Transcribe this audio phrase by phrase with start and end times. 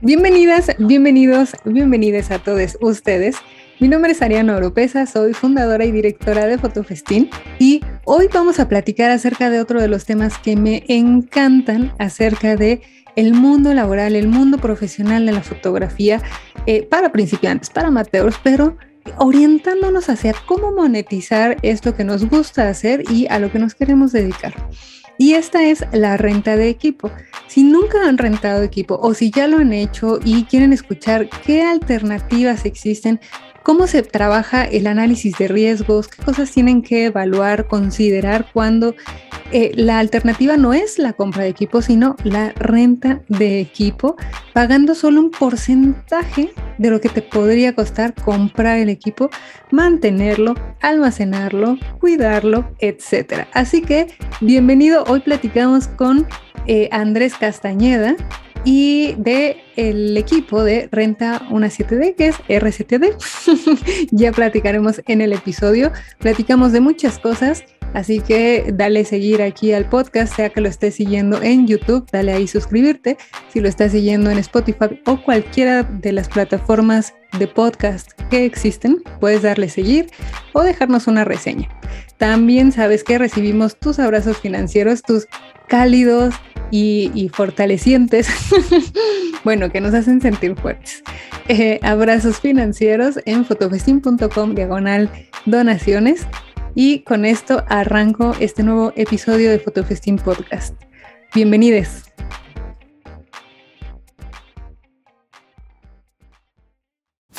[0.00, 3.34] Bienvenidas, bienvenidos, bienvenidas a todos ustedes.
[3.80, 8.68] Mi nombre es Ariana Oropesa, soy fundadora y directora de Fotofestín y hoy vamos a
[8.68, 12.80] platicar acerca de otro de los temas que me encantan acerca de
[13.16, 16.22] el mundo laboral, el mundo profesional de la fotografía
[16.66, 18.76] eh, para principiantes, para amateurs, pero
[19.16, 24.12] orientándonos hacia cómo monetizar esto que nos gusta hacer y a lo que nos queremos
[24.12, 24.54] dedicar.
[25.18, 27.10] Y esta es la renta de equipo.
[27.48, 31.62] Si nunca han rentado equipo o si ya lo han hecho y quieren escuchar qué
[31.62, 33.20] alternativas existen,
[33.68, 38.94] cómo se trabaja el análisis de riesgos, qué cosas tienen que evaluar, considerar cuando
[39.52, 44.16] eh, la alternativa no es la compra de equipo, sino la renta de equipo,
[44.54, 49.28] pagando solo un porcentaje de lo que te podría costar comprar el equipo,
[49.70, 53.48] mantenerlo, almacenarlo, cuidarlo, etc.
[53.52, 54.06] Así que
[54.40, 56.26] bienvenido, hoy platicamos con
[56.66, 58.16] eh, Andrés Castañeda,
[58.68, 63.16] y de el equipo de Renta una 7D, que es R7D.
[64.10, 65.90] ya platicaremos en el episodio.
[66.18, 70.96] Platicamos de muchas cosas, así que dale seguir aquí al podcast, sea que lo estés
[70.96, 73.16] siguiendo en YouTube, dale ahí suscribirte.
[73.48, 79.02] Si lo estás siguiendo en Spotify o cualquiera de las plataformas de podcast que existen,
[79.18, 80.10] puedes darle seguir
[80.52, 81.70] o dejarnos una reseña.
[82.18, 85.28] También sabes que recibimos tus abrazos financieros, tus
[85.68, 86.34] cálidos
[86.70, 88.28] y, fortalecientes,
[89.44, 91.02] bueno, que nos hacen sentir fuertes.
[91.48, 95.10] Eh, abrazos financieros en fotofestin.com diagonal
[95.46, 96.26] donaciones.
[96.74, 100.74] Y con esto arranco este nuevo episodio de Fotofestin Podcast.
[101.34, 102.04] Bienvenidos.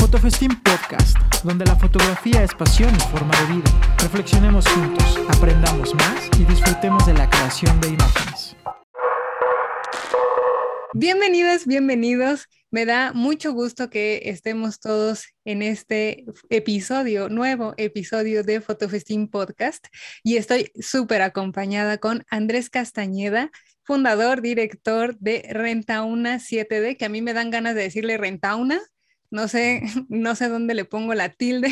[0.10, 3.96] Fotofestín Podcast, donde la fotografía es pasión y forma de vida.
[4.02, 8.56] Reflexionemos juntos, aprendamos más y disfrutemos de la creación de imágenes.
[10.96, 12.48] Bienvenidos, bienvenidos.
[12.72, 19.86] Me da mucho gusto que estemos todos en este episodio, nuevo episodio de Fotofestín Podcast.
[20.24, 23.52] Y estoy súper acompañada con Andrés Castañeda,
[23.84, 28.82] fundador, director de Rentauna 7D, que a mí me dan ganas de decirle Rentauna.
[29.32, 31.70] No sé, no sé dónde le pongo la tilde,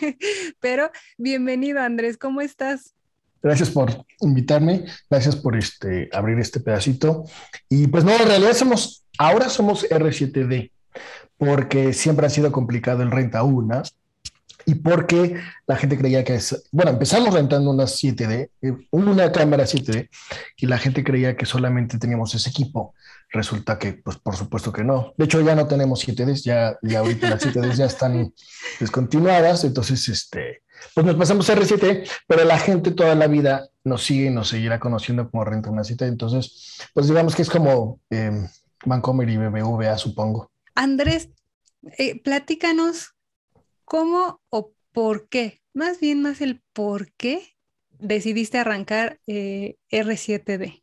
[0.60, 2.94] pero bienvenido Andrés, ¿cómo estás?
[3.42, 7.24] Gracias por invitarme, gracias por este, abrir este pedacito.
[7.70, 10.70] Y pues no, en realidad somos, ahora somos R7D,
[11.38, 13.82] porque siempre ha sido complicado el renta una
[14.70, 19.64] y porque la gente creía que es, bueno, empezamos rentando una 7D, eh, una cámara
[19.64, 20.08] 7D,
[20.58, 22.94] y la gente creía que solamente teníamos ese equipo.
[23.30, 25.12] Resulta que, pues por supuesto que no.
[25.16, 28.32] De hecho, ya no tenemos 7Ds, ya, ya ahorita las 7Ds ya están
[28.80, 30.62] descontinuadas, entonces, este,
[30.94, 34.50] pues nos pasamos a R7, pero la gente toda la vida nos sigue y nos
[34.50, 36.06] seguirá conociendo como Renta una cita.
[36.06, 38.46] Entonces, pues digamos que es como eh,
[38.86, 40.52] Vancomer y BBVA, supongo.
[40.76, 41.28] Andrés,
[41.98, 43.16] eh, platícanos
[43.90, 47.56] cómo o por qué, más bien más el por qué
[47.98, 50.80] decidiste arrancar eh, R7D.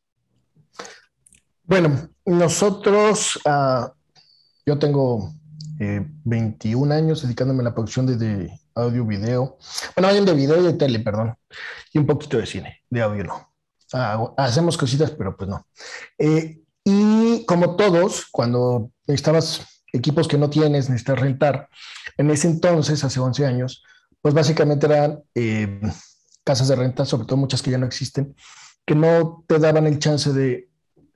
[1.64, 3.88] Bueno, nosotros, uh,
[4.66, 5.34] yo tengo
[5.80, 9.58] 21 eh, años dedicándome a la producción de, audio, video,
[9.96, 11.34] bueno, de video y de tele, perdón,
[11.94, 13.54] y un poquito de cine, de audio no.
[13.94, 15.66] Ah, hacemos cositas, pero pues no.
[16.18, 21.70] Eh, y como todos, cuando necesitabas equipos que no tienes, necesitas rentar,
[22.18, 23.84] en ese entonces, hace 11 años,
[24.22, 25.80] pues básicamente eran eh,
[26.44, 28.36] casas de renta, sobre todo muchas que ya no existen,
[28.86, 30.70] que no te daban el chance de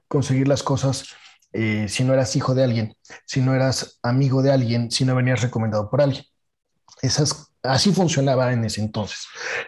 [0.07, 1.05] conseguir las cosas
[1.53, 5.15] eh, si no eras hijo de alguien, si no eras amigo de alguien, si no
[5.15, 6.25] venías recomendado por alguien.
[7.01, 9.25] Esas, así funcionaba en ese entonces.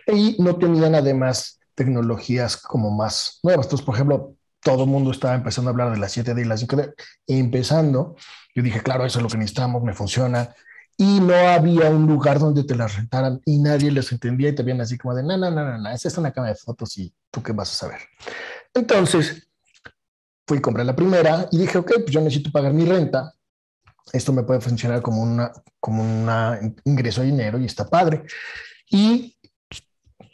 [0.08, 3.66] Y no tenían además tecnologías como más nuevas.
[3.66, 6.66] Entonces, por ejemplo, todo el mundo estaba empezando a hablar de las 7D y las
[6.66, 6.94] 5D.
[7.28, 8.16] empezando,
[8.56, 10.56] yo dije, claro, eso es lo que necesitamos, me funciona.
[10.96, 14.64] Y no había un lugar donde te las rentaran y nadie les entendía y te
[14.64, 16.98] veían así como de, no, no, no, no, no, esa es una cámara de fotos
[16.98, 18.02] y tú qué vas a saber.
[18.74, 19.48] Entonces,
[20.48, 23.34] fui y compré la primera y dije, ok, pues yo necesito pagar mi renta.
[24.12, 28.24] Esto me puede funcionar como una, como un ingreso de dinero y está padre.
[28.90, 29.36] Y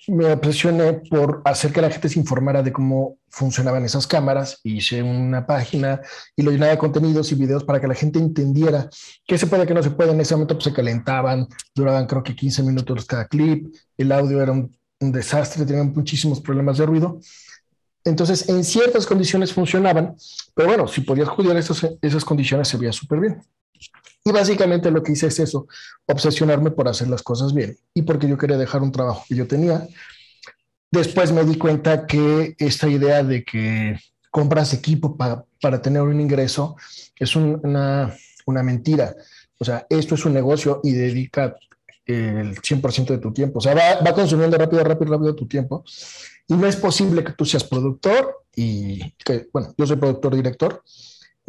[0.10, 4.60] me obsesioné por hacer que la gente se informara de cómo funcionaban esas cámaras.
[4.64, 6.02] Hice una página
[6.36, 8.90] y lo llenaba de contenidos y videos para que la gente entendiera
[9.26, 10.12] qué se puede, qué no se puede.
[10.12, 14.42] En ese momento pues, se calentaban, duraban creo que 15 minutos cada clip, el audio
[14.42, 17.20] era un, un desastre, tenían muchísimos problemas de ruido.
[18.04, 20.16] Entonces, en ciertas condiciones funcionaban,
[20.56, 23.42] pero bueno, si podías cuidar esas, esas condiciones se veía súper bien.
[24.24, 25.68] Y básicamente lo que hice es eso,
[26.06, 29.48] obsesionarme por hacer las cosas bien y porque yo quería dejar un trabajo que yo
[29.48, 29.88] tenía.
[30.92, 33.98] Después me di cuenta que esta idea de que
[34.32, 36.76] compras equipo para tener un ingreso,
[37.18, 39.16] es una, una mentira.
[39.58, 41.56] O sea, esto es un negocio y dedica
[42.06, 43.60] el 100% de tu tiempo.
[43.60, 45.84] O sea, va, va, consumiendo rápido, rápido, rápido tu tiempo.
[46.48, 50.84] Y no es posible que tú seas productor y que, bueno, yo soy productor director.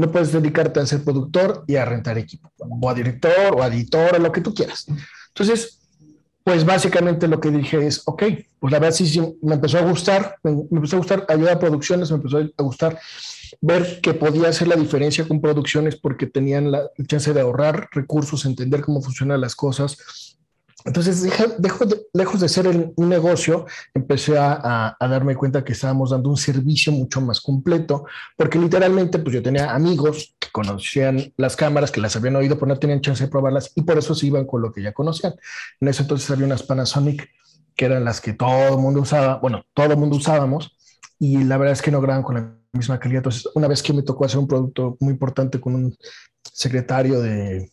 [0.01, 3.67] No puedes dedicarte a ser productor y a rentar equipo, o a director, o a
[3.67, 4.87] editor, o lo que tú quieras.
[5.29, 5.79] Entonces,
[6.43, 8.23] pues básicamente lo que dije es, ok,
[8.59, 11.57] pues la verdad sí, sí me empezó a gustar, me, me, empezó a gustar ayudar
[11.57, 12.99] a producciones, me empezó a gustar
[13.61, 18.47] ver que podía hacer la diferencia con producciones porque tenían la chance de ahorrar recursos,
[18.47, 20.30] entender cómo funcionan las cosas,
[20.85, 21.31] entonces, de,
[22.13, 26.93] lejos de ser un negocio, empecé a, a, darme cuenta que estábamos dando un servicio
[26.93, 28.05] mucho más completo,
[28.37, 32.67] porque literalmente, pues yo tenía amigos que conocían las cámaras, que las habían oído, pero
[32.67, 35.35] no tenían chance de probarlas y por eso se iban con lo que ya conocían.
[35.81, 37.29] En ese entonces había unas Panasonic
[37.77, 40.77] que eran las que todo el mundo usaba, bueno, todo el mundo usábamos,
[41.19, 43.19] y la verdad es que no graban con la misma calidad.
[43.19, 45.97] Entonces, una vez que me tocó hacer un producto muy importante con un
[46.43, 47.71] secretario de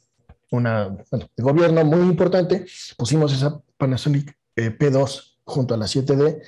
[0.51, 2.65] una, bueno, de gobierno muy importante,
[2.97, 6.41] pusimos esa Panasonic eh, P2 junto a la 7D,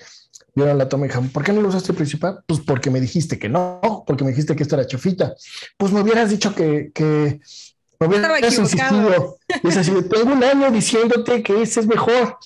[0.56, 2.44] vieron la toma y dijeron, ¿por qué no lo usaste principal?
[2.46, 5.36] Pues porque me dijiste que no, porque me dijiste que esta era chafita.
[5.78, 7.40] Pues me hubieras dicho que, que
[8.00, 9.38] me hubieras insistido.
[9.64, 12.38] es así, tengo un año diciéndote que ese es mejor.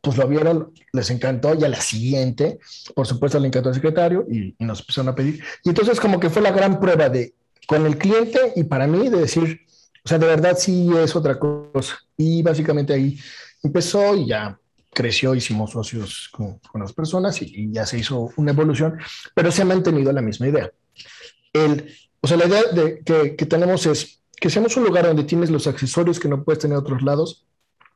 [0.00, 2.58] pues lo vieron, les encantó, y a la siguiente,
[2.94, 5.42] por supuesto, le encantó al secretario y, y nos empezaron a pedir.
[5.64, 7.34] Y entonces como que fue la gran prueba de
[7.66, 9.60] con el cliente y para mí de decir,
[10.04, 11.98] o sea, de verdad sí es otra cosa.
[12.16, 13.18] Y básicamente ahí
[13.62, 14.58] empezó y ya
[14.92, 18.98] creció, hicimos socios con, con las personas y, ya se hizo una evolución,
[19.34, 20.70] pero se ha mantenido la misma idea.
[21.52, 25.24] El, o sea, la idea de, que, que tenemos es que seamos un lugar donde
[25.24, 27.44] tienes los accesorios que no puedes tener a otros lados,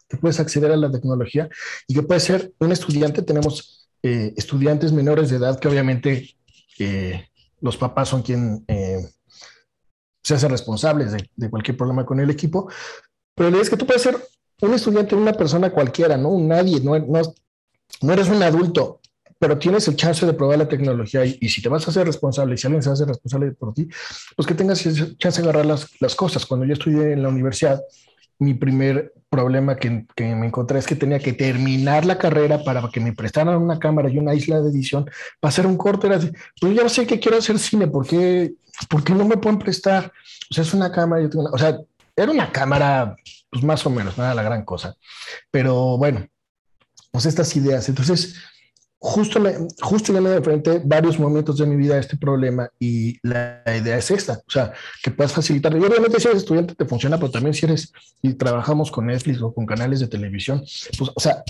[0.09, 1.49] que puedes acceder a la tecnología
[1.87, 3.23] y que puedes ser un estudiante.
[3.23, 6.35] Tenemos eh, estudiantes menores de edad que obviamente
[6.79, 7.29] eh,
[7.61, 8.90] los papás son quien eh,
[10.23, 12.71] se hacen responsables de, de, cualquier problema con el equipo,
[13.35, 14.17] pero la idea es que tú puedes ser
[14.63, 16.29] un estudiante, una persona cualquiera, ¿no?
[16.31, 17.21] Un nadie, no, no,
[18.03, 19.01] no eres un adulto,
[19.39, 22.07] pero tienes el chance de probar la tecnología y, y, si te vas a hacer
[22.07, 23.89] responsable si alguien se hace responsable por ti,
[24.37, 24.83] pues que tengas
[25.17, 26.45] chance de agarrar las, las cosas.
[26.45, 27.81] Cuando yo estudié en la universidad,
[28.41, 32.83] mi primer problema que, que, me encontré es que tenía que terminar la carrera para
[32.93, 35.09] que me prestaran una cámara y una isla de edición
[35.39, 36.09] para hacer un corte.
[36.09, 38.55] Era así, pues yo sé que quiero hacer cine, ¿por qué
[38.89, 40.13] ¿por qué no me pueden prestar?
[40.51, 41.79] O sea, es una cámara, yo tengo una, o sea,
[42.17, 43.17] era una cámara,
[43.51, 44.97] pues más o menos, no era la gran cosa.
[45.51, 46.27] Pero bueno,
[47.11, 47.89] pues estas ideas.
[47.89, 48.37] Entonces,
[49.01, 53.19] justo, me, justo ya me enfrenté varios momentos de mi vida a este problema y
[53.27, 55.75] la idea es esta, o sea, que puedas facilitar.
[55.75, 59.41] Y obviamente si eres estudiante te funciona, pero también si eres y trabajamos con Netflix
[59.41, 60.61] o con canales de televisión,
[60.99, 61.43] pues, o sea,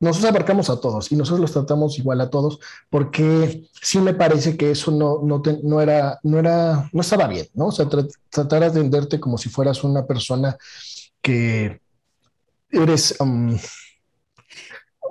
[0.00, 2.58] nosotros abarcamos a todos y nosotros los tratamos igual a todos
[2.88, 7.48] porque sí me parece que eso no, no, no era, no era, no estaba bien,
[7.52, 7.66] ¿no?
[7.66, 10.56] O sea, tra tratar de atenderte como si fueras una persona
[11.20, 11.82] que
[12.70, 13.58] eres, um,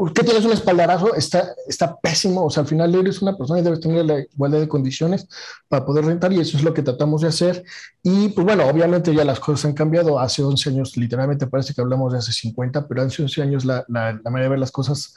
[0.10, 2.46] que tienes un espaldarazo, está, está pésimo.
[2.46, 5.28] O sea, al final eres una persona y debes tener la igualdad de condiciones
[5.68, 7.64] para poder rentar y eso es lo que tratamos de hacer.
[8.02, 10.20] Y pues bueno, obviamente ya las cosas han cambiado.
[10.20, 13.86] Hace 11 años, literalmente parece que hablamos de hace 50, pero hace 11 años la,
[13.88, 15.14] la, la manera de ver las cosas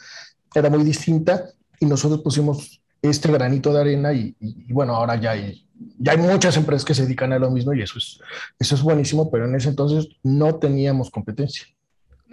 [0.54, 1.46] era muy distinta
[1.80, 5.66] y nosotros pusimos este granito de arena y, y, y bueno, ahora ya hay,
[5.98, 8.18] ya hay muchas empresas que se dedican a lo mismo y eso es,
[8.58, 11.66] eso es buenísimo, pero en ese entonces no teníamos competencia.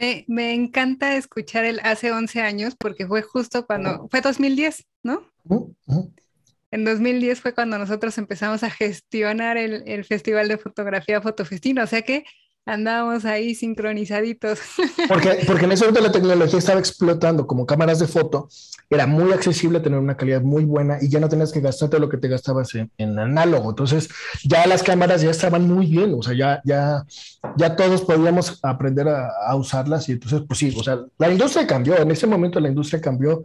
[0.01, 5.21] Me, me, encanta escuchar el hace 11 años porque fue justo cuando, fue 2010, ¿no?
[5.45, 6.11] Uh -huh.
[6.71, 11.85] En 2010 fue cuando nosotros empezamos a gestionar el, el Festival de Fotografía Fotofestín, o
[11.85, 12.23] sea que
[12.65, 14.59] andábamos ahí sincronizaditos.
[15.07, 18.47] Porque, porque en ese momento la tecnología estaba explotando como cámaras de foto,
[18.89, 22.09] era muy accesible tener una calidad muy buena y ya no tenías que gastarte lo
[22.09, 23.69] que te gastabas en, en análogo.
[23.69, 24.09] Entonces
[24.43, 27.05] ya las cámaras ya estaban muy bien, o sea, ya, ya,
[27.57, 31.65] ya todos podíamos aprender a, a usarlas y entonces, pues sí, o sea, la industria
[31.67, 33.43] cambió, en ese momento la industria cambió,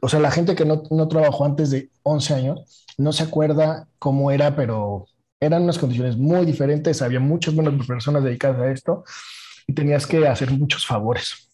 [0.00, 3.86] o sea, la gente que no, no trabajó antes de 11 años no se acuerda
[3.98, 5.06] cómo era, pero
[5.42, 9.04] eran unas condiciones muy diferentes, había muchas buenas personas dedicadas a esto
[9.66, 11.48] y tenías que hacer muchos favores.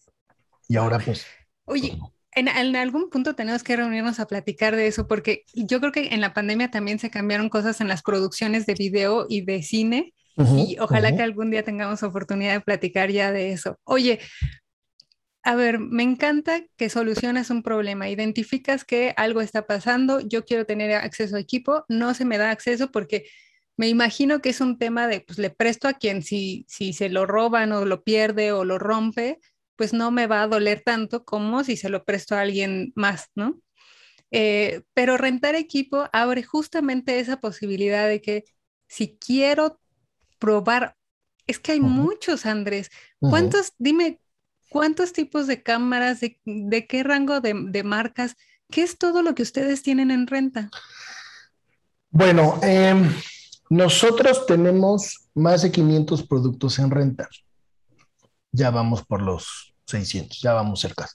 [0.67, 1.25] Y ahora pues...
[1.65, 1.97] Oye,
[2.33, 6.09] en, en, algún punto tenemos que reunirnos a platicar de eso, porque yo creo que
[6.13, 10.13] en la pandemia también se cambiaron cosas en las producciones de video y de cine,
[10.37, 11.17] uh -huh, y ojalá uh -huh.
[11.17, 13.79] que algún día tengamos oportunidad de platicar ya de eso.
[13.85, 14.19] Oye,
[15.41, 20.65] a ver, me encanta que solucionas un problema, identificas que algo está pasando, yo quiero
[20.65, 23.25] tener acceso a equipo, no se me da acceso porque
[23.79, 27.07] me imagino que es un tema de, pues le presto a quien si, si se
[27.07, 29.39] lo roban o lo pierde o lo rompe,
[29.77, 33.29] pues no me va a doler tanto como si se lo presto a alguien más,
[33.35, 33.61] ¿no?
[34.31, 38.43] Eh, pero rentar equipo abre justamente esa posibilidad de que
[38.89, 39.79] si quiero
[40.39, 40.97] probar,
[41.47, 42.89] es que hay muchos, Andrés.
[43.21, 44.19] ¿Cuántos, dime,
[44.67, 48.35] cuántos tipos de cámaras, de, qué rango de, de, marcas?
[48.69, 50.69] ¿Qué es todo lo que ustedes tienen en renta?
[52.09, 53.09] Bueno, em,
[53.69, 57.29] nosotros tenemos más de 500 productos en renta.
[58.51, 61.07] Ya vamos por los 600, ya vamos cerca.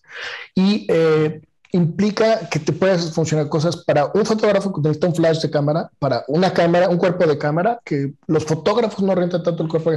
[0.55, 1.43] Y eh,
[1.75, 5.90] implica que te puedas funcionar cosas para un fotógrafo que necesita un flash de cámara,
[5.99, 9.90] para una cámara, un cuerpo de cámara, que los fotógrafos no rentan tanto el cuerpo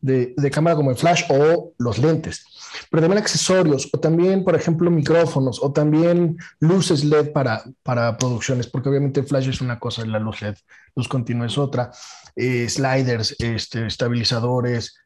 [0.00, 2.44] de, de cámara como el flash o los lentes,
[2.90, 8.66] pero también accesorios o también, por ejemplo, micrófonos o también luces LED para, para producciones,
[8.66, 10.56] porque obviamente el flash es una cosa la luz LED,
[10.96, 11.92] luz continua es otra,
[12.34, 14.96] eh, sliders, este, estabilizadores,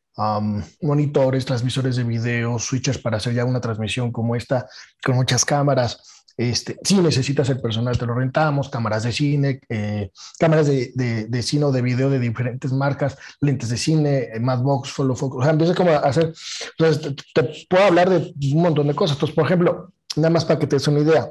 [0.81, 4.67] monitores, transmisores de video, switches para hacer ya una transmisión como esta,
[5.05, 6.14] con muchas cámaras.
[6.37, 11.65] Este, si necesitas el personal, te lo rentamos, cámaras de cine, eh, cámaras de, cine
[11.65, 15.53] o de video de diferentes marcas, lentes de cine, eh, Madbox, Follow Focus, o sea,
[15.53, 16.33] empieza como a hacer,
[16.79, 19.17] entonces te, puedo hablar de un montón de cosas.
[19.17, 21.29] Entonces, por ejemplo, nada más para que te des una idea,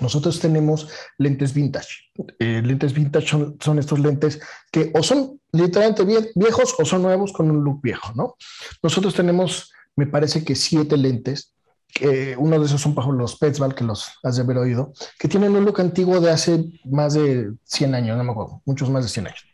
[0.00, 2.10] nosotros tenemos lentes vintage.
[2.38, 4.40] Eh, lentes vintage son, estos lentes
[4.70, 6.04] que o son literalmente
[6.34, 8.36] viejos o son nuevos con un look viejo, ¿no?
[8.82, 11.54] Nosotros tenemos, me parece que siete lentes.
[11.98, 15.54] Que uno de esos son los Petzval, que los has de haber oído, que tienen
[15.56, 19.10] un look antiguo de hace más de 100 años, no me acuerdo, muchos más de
[19.10, 19.44] 100 años.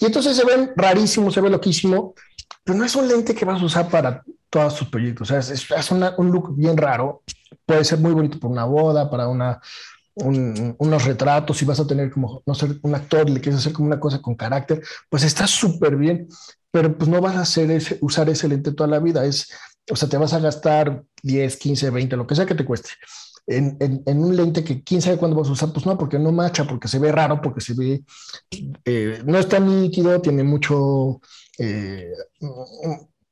[0.00, 2.14] Y entonces se ven rarísimos, se ve loquísimo,
[2.64, 5.30] pero no es un lente que vas a usar para todos tus proyectos.
[5.30, 7.22] O sea, es, un look bien raro.
[7.66, 9.60] Puede ser muy bonito para una boda, para una,
[10.14, 13.88] unos retratos, si vas a tener como, no sé, un actor, le quieres hacer como
[13.88, 16.28] una cosa con carácter, pues está súper bien,
[16.70, 19.24] pero pues no vas a hacer ese, usar ese lente toda la vida.
[19.24, 19.52] Es,
[19.90, 22.90] o sea, te vas a gastar 10, 15, 20, lo que sea que te cueste.
[23.46, 26.30] En, en, un lente que quién sabe cuándo vas a usar, pues no, porque no
[26.30, 28.04] macha, porque se ve raro, porque se ve,
[28.84, 31.20] eh, no está nítido, tiene mucho,
[31.58, 32.12] eh,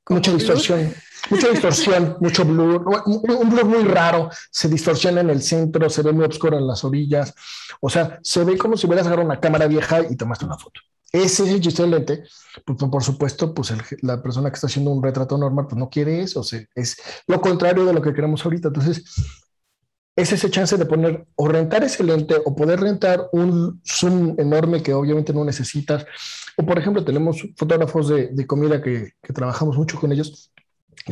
[0.09, 0.92] mucha distorsión,
[1.30, 6.12] mucha distorsión, mucho blur, un, blur muy raro, se distorsiona en el centro, se ve
[6.12, 7.33] muy oscuro en las orillas,
[7.80, 10.80] o sea, se ve como si hubieras agarrado una cámara vieja y tomaste una foto.
[11.12, 12.23] Ese es el lente,
[12.64, 16.21] pues, por supuesto, pues la persona que está haciendo un retrato normal, pues no quiere
[16.21, 18.69] eso, es lo contrario de lo que queremos ahorita.
[18.69, 19.05] Entonces,
[20.17, 24.83] es ese chance de poner o rentar ese lente o poder rentar un zoom enorme
[24.83, 26.05] que obviamente no necesitas.
[26.57, 30.52] O por ejemplo, tenemos fotógrafos de, comida que, trabajamos mucho con ellos.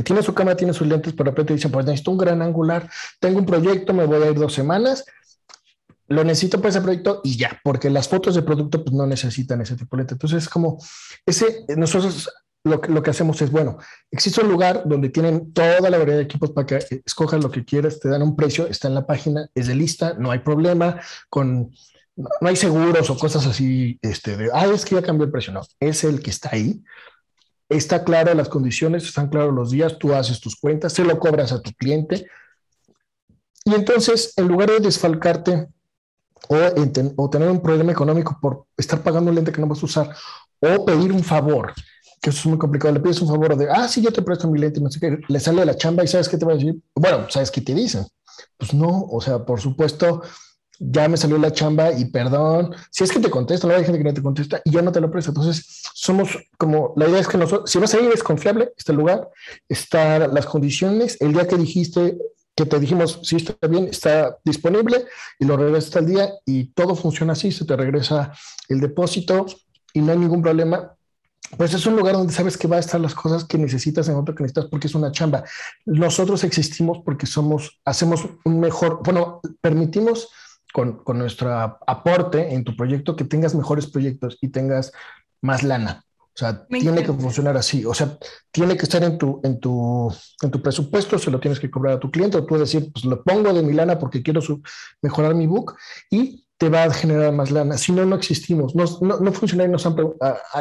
[0.04, 2.90] Tiene su cámara, tiene sus lentes, pero de repente dicen, pues necesito un gran angular,
[3.18, 5.04] tengo un proyecto, me voy a ir dos semanas,
[6.08, 9.60] lo necesito para ese proyecto y ya, porque las fotos de producto pues no necesitan
[9.60, 10.14] ese tipo de lente.
[10.14, 10.78] Entonces, es como
[11.26, 12.30] ese, nosotros
[12.64, 13.78] lo, lo, que hacemos es, bueno,
[14.10, 17.64] existe un lugar donde tienen toda la variedad de equipos para que escojas lo que
[17.64, 21.00] quieras, te dan un precio, está en la página, es de lista, no hay problema,
[21.28, 21.70] con,
[22.16, 25.52] no, hay seguros o cosas así, este, de, ah, es que ya cambió el precio,
[25.52, 26.82] no, es el que está ahí,
[27.68, 31.52] está claro las condiciones, están claros los días, tú haces tus cuentas, se lo cobras
[31.52, 32.26] a tu cliente,
[33.64, 35.68] y entonces, en lugar de desfalcarte
[36.48, 36.56] o,
[37.16, 40.10] o tener un problema económico por estar pagando un lente que no vas a usar,
[40.60, 41.72] o pedir un favor,
[42.20, 42.94] que eso es muy complicado.
[42.94, 45.18] Le pides un favor de, ah, sí, yo te presto mi lente, no sé qué,
[45.26, 46.76] le sale de la chamba y sabes qué te va a decir.
[46.94, 48.06] Bueno, ¿sabes qué te dicen?
[48.56, 50.22] Pues no, o sea, por supuesto,
[50.78, 53.98] ya me salió la chamba y perdón, si es que te contesta, no hay gente
[53.98, 55.30] que no te contesta y ya no te lo presto.
[55.32, 58.92] Entonces, somos como, la idea es que nosotros, si vas a ir, es confiable, este
[58.92, 59.28] lugar,
[59.68, 62.16] están las condiciones, el día que dijiste,
[62.58, 65.06] que te dijimos, si está bien, está disponible
[65.38, 68.32] y lo regresas al día y todo funciona así, se te regresa
[68.68, 69.46] el depósito
[69.92, 70.92] y no hay ningún problema
[71.56, 74.16] pues es un lugar donde sabes que va a estar las cosas que necesitas en
[74.16, 75.44] otro que necesitas porque es una chamba.
[75.86, 80.28] Nosotros existimos porque somos, hacemos un mejor, bueno, permitimos
[80.74, 81.50] con, con nuestro
[81.86, 84.92] aporte en tu proyecto que tengas mejores proyectos y tengas
[85.40, 86.04] más lana.
[86.38, 87.84] O sea, tiene que funcionar así.
[87.84, 88.16] O sea,
[88.52, 90.08] tiene que estar en tu, en, tu,
[90.40, 93.04] en tu presupuesto, se lo tienes que cobrar a tu cliente, o tú decir, pues
[93.04, 94.40] lo pongo de mi lana porque quiero
[95.02, 95.74] mejorar mi book
[96.08, 97.76] y te va a generar más lana.
[97.76, 98.76] Si no, no existimos.
[98.76, 99.96] No, no, no funciona y nos han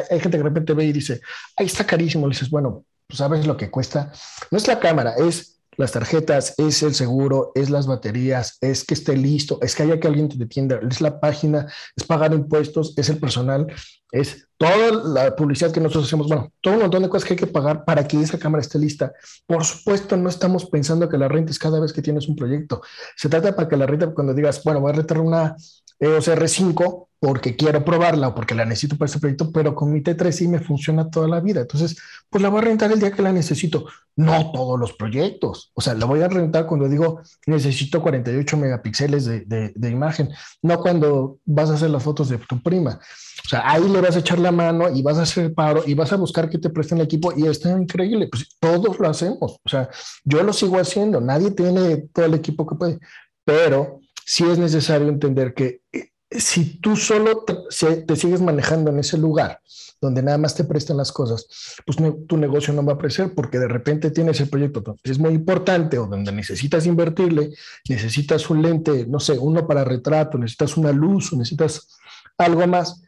[0.10, 1.22] Hay gente que de repente ve y dice,
[1.55, 2.25] ahí está carísimo.
[2.25, 4.12] Le dices, bueno, pues sabes lo que cuesta.
[4.50, 8.96] No es la cámara, es las tarjetas, es el seguro, es las baterías, es que
[8.96, 12.93] esté listo, es que haya que alguien te atienda, es la página, es pagar impuestos,
[12.98, 13.67] es el personal,
[14.12, 17.39] es toda la publicidad que nosotros hacemos, bueno, todo un montón de cosas que hay
[17.39, 19.13] que pagar para que esa cámara esté lista.
[19.46, 22.81] Por supuesto, no estamos pensando que la renta es cada vez que tienes un proyecto.
[23.15, 25.55] Se trata para que la renta, cuando digas, bueno, voy a rentar una
[26.00, 30.01] EOS R5 porque quiero probarla o porque la necesito para este proyecto, pero con mi
[30.01, 31.62] T3 sí me funciona toda la vida.
[31.62, 31.98] Entonces,
[32.30, 33.86] pues la voy a rentar el día que la necesito.
[34.16, 35.72] No todos los proyectos.
[35.74, 40.30] O sea, la voy a rentar cuando digo necesito 48 megapíxeles de, de, imagen,
[40.62, 43.00] no cuando vas a hacer las fotos de tu prima.
[43.44, 45.96] O sea, ahí le vas a echar la mano y vas a hacer paro y
[45.96, 48.27] vas a buscar que te presten el equipo y está increíble.
[48.27, 49.60] Pues todos lo hacemos.
[49.63, 49.89] O sea,
[50.24, 51.20] yo lo sigo haciendo.
[51.20, 53.00] Nadie tiene todo el equipo que puede,
[53.44, 59.17] pero sí es necesario entender que eh, si tú solo te, sigues manejando en ese
[59.17, 59.62] lugar
[60.01, 61.48] donde nada más te prestan las cosas,
[61.86, 65.34] pues tu negocio no va a crecer porque de repente tienes el proyecto es muy
[65.34, 67.53] importante o donde necesitas invertirle,
[67.88, 71.98] necesitas un lente, no sé, uno para retrato, necesitas una luz necesitas
[72.38, 73.01] algo más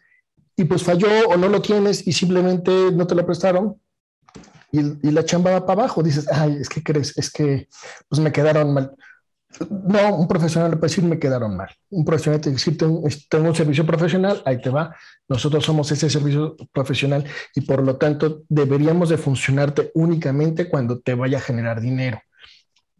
[0.55, 3.75] y pues falló o no lo tienes y simplemente no te lo prestaron
[4.71, 6.01] y, y la chamba va para abajo.
[6.01, 7.67] Dices, ay, es que crees, es que
[8.07, 8.95] pues me quedaron mal.
[9.69, 11.69] No, un profesional puede decir me quedaron mal.
[11.89, 14.95] Un profesional te dice tengo, un servicio profesional, ahí te va.
[15.27, 17.25] Nosotros somos ese servicio profesional
[17.55, 22.21] y por lo tanto deberíamos de funcionarte únicamente cuando te vaya a generar dinero.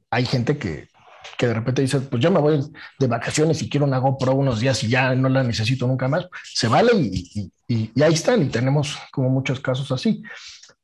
[0.09, 0.89] Hay gente que,
[1.37, 2.59] que de repente dice, pues yo me voy
[2.97, 6.27] de vacaciones y quiero una GoPro unos días y ya no la necesito nunca más.
[6.43, 10.23] Se vale y, y ahí están y tenemos como muchos casos así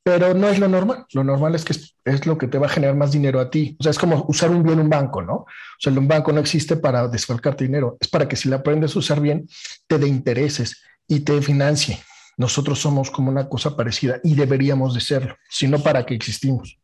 [0.05, 1.07] pero no es lo normal.
[1.13, 3.75] Lo normal es que es, lo que te va a generar más dinero a ti.
[3.79, 5.33] O sea, es como usar un bien un banco, ¿no?
[5.33, 5.47] O
[5.79, 8.99] sea, un banco no existe para desfalcarte dinero, es para que si la aprendes a
[8.99, 9.49] usar bien,
[9.87, 11.97] te dé intereses y te financie.
[12.37, 16.77] Nosotros somos como una cosa parecida y deberíamos de serlo, sino para que existimos.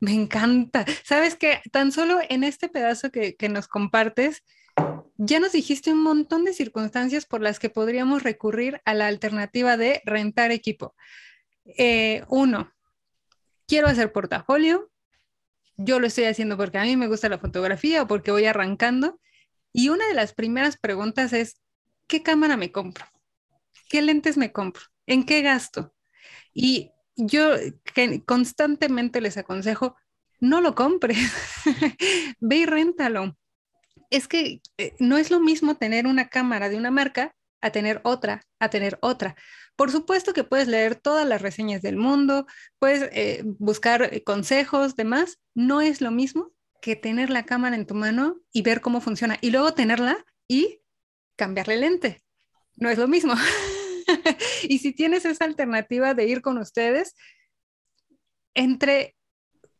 [0.00, 0.86] Me encanta.
[1.04, 4.42] Sabes que tan solo en este pedazo que, que nos compartes,
[5.18, 9.76] ya nos dijiste un montón de circunstancias por las que podríamos recurrir a la alternativa
[9.76, 10.94] de rentar equipo.
[11.64, 12.72] Eh, uno,
[13.66, 14.90] quiero hacer portafolio.
[15.76, 19.20] Yo lo estoy haciendo porque a mí me gusta la fotografía o porque voy arrancando.
[19.72, 21.60] Y una de las primeras preguntas es,
[22.06, 23.04] ¿qué cámara me compro?
[23.88, 24.82] ¿Qué lentes me compro?
[25.06, 25.94] ¿En qué gasto?
[26.52, 27.54] Y yo
[28.26, 29.96] constantemente les aconsejo,
[30.40, 31.18] no lo compres,
[32.40, 33.36] ve y réntalo.
[34.10, 38.02] Es que eh, no es lo mismo tener una cámara de una marca a tener
[38.04, 39.36] otra, a tener otra.
[39.74, 42.46] Por supuesto que puedes leer todas las reseñas del mundo,
[42.78, 45.40] puedes eh, buscar eh, consejos, demás.
[45.54, 49.38] No es lo mismo que tener la cámara en tu mano y ver cómo funciona
[49.40, 50.82] y luego tenerla y
[51.36, 52.22] cambiarle lente.
[52.76, 53.32] No es lo mismo.
[54.68, 57.14] y si tienes esa alternativa de ir con ustedes,
[58.52, 59.16] entre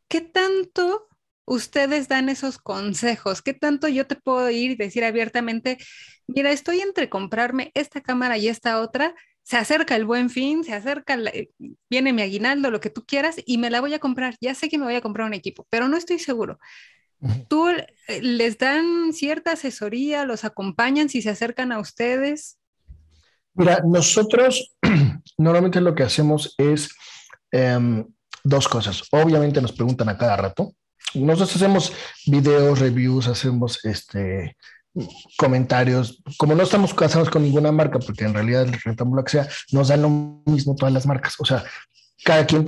[0.09, 1.07] qué tanto
[1.47, 5.79] ustedes dan esos consejos, qué tanto yo te puedo ir y decir abiertamente,
[6.27, 10.73] mira, estoy entre comprarme esta cámara y esta otra, se acerca el buen fin, se
[10.73, 11.51] acerca, eh,
[11.91, 14.37] viene mi aguinaldo, lo que tú quieras, y me la voy a comprar.
[14.41, 16.59] Ya sé que me voy a comprar un equipo, pero no estoy seguro.
[17.49, 17.87] ¿Tú eh,
[18.21, 22.59] les dan cierta asesoría, los acompañan si se acercan a ustedes?
[23.55, 24.75] Mira, nosotros
[25.39, 26.91] normalmente lo que hacemos es
[27.53, 28.05] em,
[28.43, 29.03] dos cosas.
[29.13, 30.75] Obviamente nos preguntan a cada rato.
[31.15, 31.93] Nosotros hacemos
[32.27, 34.57] videos, reviews, hacemos este,
[35.37, 39.33] comentarios, como no estamos casados con ninguna marca, porque en realidad el rentamos lo que
[39.33, 41.35] sea, nos dan lo mismo todas las marcas.
[41.39, 41.65] O sea,
[42.25, 42.67] cada quien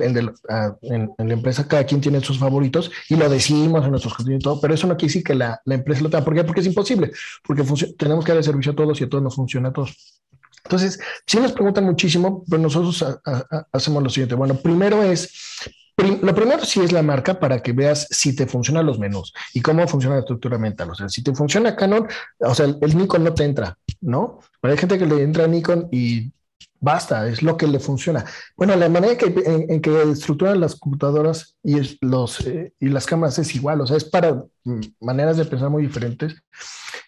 [0.49, 4.43] ah, en, la empresa, cada quien tiene sus favoritos y lo decimos en nuestros contenidos
[4.43, 6.25] y todo, pero eso no quiere decir que la, la empresa lo tenga.
[6.25, 6.45] ¿Por qué?
[6.45, 7.13] Porque es imposible,
[7.45, 7.65] porque
[7.97, 10.23] tenemos que dar servicio a todos y a todos nos funciona a todos.
[10.65, 13.05] Entonces, si nos preguntan muchísimo, pero nosotros
[13.73, 14.35] hacemos lo siguiente.
[14.35, 15.31] Bueno, primero es
[15.97, 19.63] lo primero sí es la marca para que veas si te funcionan los menús y
[19.63, 20.91] cómo funciona la estructura mental.
[20.91, 22.07] O sea, si te funciona Canon,
[22.39, 24.41] o sea, el, Nikon no te entra, ¿no?
[24.61, 26.31] Pero hay gente que le entra a Nikon y
[26.79, 28.27] basta, es lo que le funciona.
[28.57, 29.33] Bueno, la manera que,
[29.69, 33.97] en, que estructuran las computadoras y, los, eh, y las cámaras es igual, o sea,
[33.97, 36.35] es para mm, maneras de pensar muy diferentes,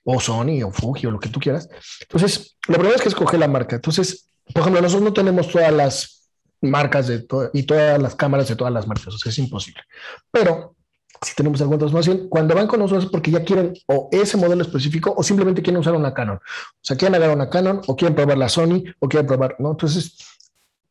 [0.05, 1.69] o Sony o Fuji o lo que tú quieras.
[2.01, 3.77] Entonces, lo primero es que escoge la marca.
[3.77, 6.18] Entonces, por ejemplo, nosotros no tenemos todas las
[6.61, 9.83] marcas de y todas las cámaras de todas las marcas, o sea, es imposible.
[10.31, 10.75] Pero
[11.23, 14.63] si tenemos alguna información, cuando van con nosotros es porque ya quieren o ese modelo
[14.63, 16.37] específico o simplemente quieren usar una Canon.
[16.37, 16.41] O
[16.81, 19.73] sea, quieren agarrar una Canon o quieren probar la Sony o quieren probar, ¿no?
[19.73, 20.17] Entonces,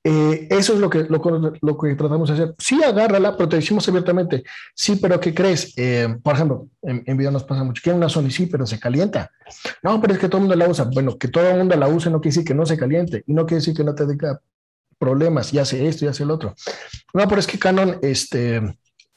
[0.03, 2.55] eh, eso es lo que, lo, que tratamos de hacer.
[2.57, 5.73] Sí, agárrala, pero te decimos abiertamente, sí, pero ¿qué crees?
[5.77, 8.79] Eh, por ejemplo, en, en, video nos pasa mucho, quieren una Sony, sí, pero se
[8.79, 9.31] calienta.
[9.83, 10.85] No, pero es que todo el mundo la usa.
[10.93, 13.33] Bueno, que todo el mundo la use no quiere decir que no se caliente y
[13.33, 14.39] no quiere decir que no te diga
[14.97, 16.55] problemas y hace esto y hace el otro.
[17.13, 18.61] No, pero es que Canon, este,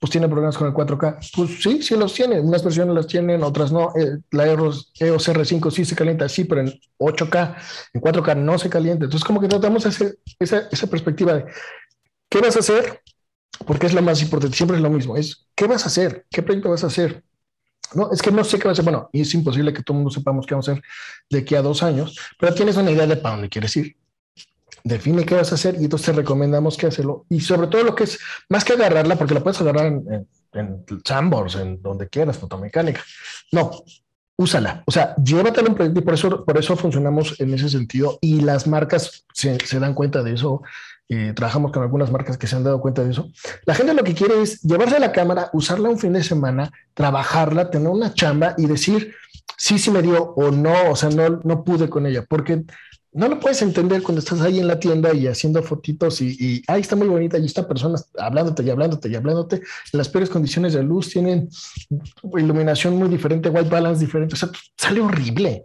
[0.01, 1.31] pues tiene problemas con el 4K.
[1.37, 2.41] Pues sí, sí los tiene.
[2.41, 3.93] Unas versiones las tienen, otras no.
[3.95, 7.57] Eh, la EOS R5 sí se calienta, sí, pero en 8K,
[7.93, 9.05] en 4K no se calienta.
[9.05, 11.45] Entonces, como que tratamos ese, esa, esa perspectiva de
[12.31, 13.03] qué vas a hacer,
[13.67, 16.43] porque es lo más importante, siempre es lo mismo, es qué vas a hacer, qué
[16.43, 17.23] proyecto vas a hacer.
[17.95, 18.85] no, es que no sé qué va a ser.
[18.85, 20.85] Bueno, y es imposible que todo el mundo sepamos qué vamos a hacer
[21.29, 24.00] de aquí a dos años, pero tienes una idea de para dónde quieres ir.
[24.85, 27.27] Define qué vas a hacer y entonces te recomendamos que hacerlo.
[27.29, 30.85] Y sobre todo lo que es, más que agarrarla, porque la puedes agarrar en, en,
[30.93, 33.03] en en donde quieras, fotomecánica.
[33.53, 33.71] No,
[34.37, 34.83] úsala.
[34.87, 38.19] O sea, llévatela un proyecto y por eso, por eso funcionamos en ese sentido.
[38.21, 40.63] Y las marcas se, se dan cuenta de eso.
[41.09, 43.29] Eh, trabajamos con algunas marcas que se han dado cuenta de eso.
[43.67, 47.71] La gente lo que quiere es llevarse la cámara, usarla un fin de semana, trabajarla,
[47.71, 49.13] tener una chamba y decir
[49.61, 52.65] sí, sí me dio o no, o sea, no, no pude con ella, porque
[53.13, 56.63] no lo puedes entender cuando estás ahí en la tienda y haciendo fotitos y, y
[56.69, 60.31] ahí está muy bonita y esta persona hablándote y hablándote y hablándote en las peores
[60.31, 61.49] condiciones de luz, tienen
[62.37, 65.65] iluminación muy diferente, white balance diferente, o sea, sale horrible.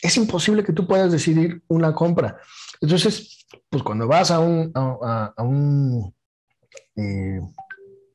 [0.00, 2.38] Es imposible que tú puedas decidir una compra.
[2.80, 6.14] Entonces, pues cuando vas a un, a, un
[6.96, 7.40] eh,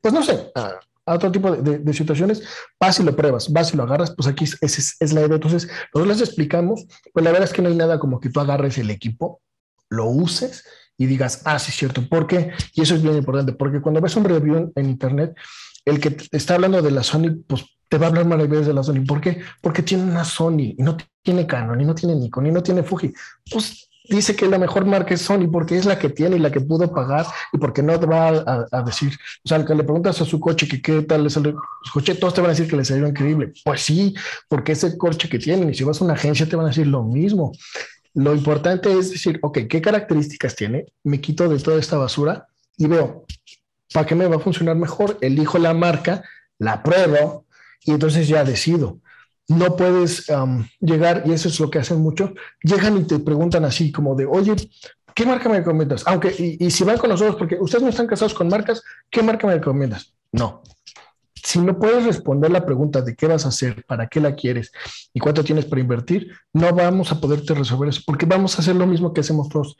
[0.00, 2.42] pues no sé, a, a otro tipo de, de, de, situaciones,
[2.78, 5.34] vas y lo pruebas, vas y lo agarras, pues aquí es, es, es, la idea.
[5.34, 8.40] Entonces, nosotros les explicamos, pues la verdad es que no hay nada como que tú
[8.40, 9.40] agarres el equipo,
[9.88, 10.64] lo uses
[10.96, 12.08] y digas, ah, sí, es cierto.
[12.08, 12.52] ¿Por qué?
[12.74, 15.34] Y eso es bien importante, porque cuando ves un review en, en internet,
[15.84, 18.82] el que está hablando de la Sony, pues te va a hablar maravillas de la
[18.82, 19.04] Sony.
[19.06, 19.42] ¿Por qué?
[19.60, 22.82] Porque tiene una Sony y no tiene Canon, y no tiene Nikon, y no tiene
[22.82, 23.12] Fuji.
[23.50, 26.50] Pues dice que la mejor marca es Sony porque es la que tiene y la
[26.50, 28.28] que pudo pagar y porque no te va
[28.70, 31.54] a, decir, o sea, que le preguntas a su coche que qué tal es el
[31.92, 33.52] coche, todos te van a decir que le salió increíble.
[33.64, 34.14] Pues sí,
[34.48, 36.68] porque es el coche que tienen y si vas a una agencia te van a
[36.70, 37.52] decir lo mismo.
[38.14, 40.86] Lo importante es decir, ok, ¿qué características tiene?
[41.02, 43.24] Me quito de toda esta basura y veo,
[43.92, 45.18] ¿para qué me va a funcionar mejor?
[45.20, 46.22] Elijo la marca,
[46.58, 47.46] la pruebo
[47.84, 48.98] y entonces ya decido
[49.56, 50.30] no puedes
[50.80, 54.26] llegar, y eso es lo que hacen mucho, llegan y te preguntan así como de,
[54.26, 54.54] oye,
[55.14, 56.04] ¿qué marca me recomiendas?
[56.06, 59.22] Aunque, y, y, si van con nosotros, porque ustedes no están casados con marcas, ¿qué
[59.22, 60.14] marca me recomiendas?
[60.32, 60.62] No.
[61.34, 64.70] Si no puedes responder la pregunta de qué vas a hacer, para qué la quieres
[65.12, 68.76] y cuánto tienes para invertir, no vamos a poderte resolver eso, porque vamos a hacer
[68.76, 69.76] lo mismo que hacemos todos.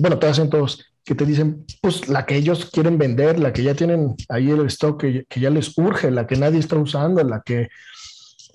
[0.00, 3.62] Bueno, te hacen todos, que te dicen, pues la que ellos quieren vender, la que
[3.62, 7.22] ya tienen ahí el stock que, que ya les urge, la que nadie está usando,
[7.22, 7.68] la que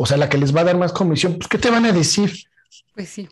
[0.01, 1.91] o sea, la que les va a dar más comisión, pues ¿qué te van a
[1.91, 2.31] decir?
[2.95, 3.29] Pues sí.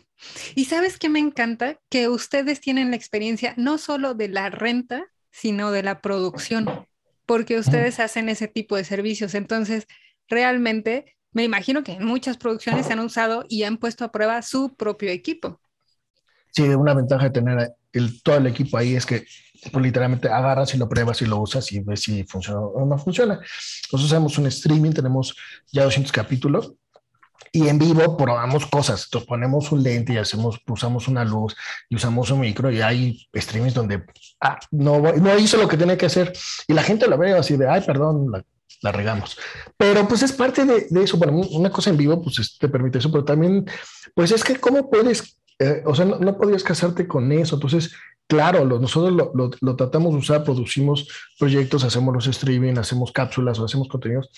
[0.54, 5.06] Y sabes que me encanta que ustedes tienen la experiencia no solo de la renta,
[5.32, 6.86] sino de la producción,
[7.26, 9.34] porque ustedes hacen ese tipo de servicios.
[9.34, 9.88] Entonces,
[10.28, 14.40] realmente, me imagino que en muchas producciones se han usado y han puesto a prueba
[14.42, 15.60] su propio equipo.
[16.52, 19.26] Sí, una ventaja de tener el, todo el equipo ahí es que
[19.72, 22.98] pues, literalmente agarras y lo pruebas y lo usas y ves si funciona o no
[22.98, 23.34] funciona.
[23.92, 25.36] Nosotros hacemos un streaming, tenemos
[25.72, 26.72] ya 200 capítulos
[27.52, 29.04] y en vivo probamos cosas.
[29.04, 31.56] Entonces ponemos un lente y hacemos, usamos una luz
[31.88, 34.04] y usamos un micro y hay streamings donde
[34.40, 36.32] ah, no, no hizo lo que tenía que hacer
[36.66, 38.44] y la gente lo ve así de, ay, perdón, la,
[38.82, 39.36] la regamos.
[39.76, 41.16] Pero pues es parte de, de, eso.
[41.16, 43.66] Bueno, una cosa en vivo pues te permite eso, pero también,
[44.14, 47.56] pues es que cómo puedes, eh, o sea, no, no podías casarte con eso.
[47.56, 47.92] Entonces,
[48.30, 49.28] Claro, nosotros
[49.60, 54.30] lo, tratamos de usar, producimos proyectos, hacemos los streaming, hacemos cápsulas o hacemos contenidos.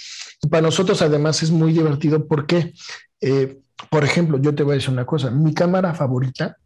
[0.42, 2.72] Y para nosotros además es muy divertido porque,
[3.20, 6.56] eh, por ejemplo, yo te voy a decir una cosa, mi cámara favorita,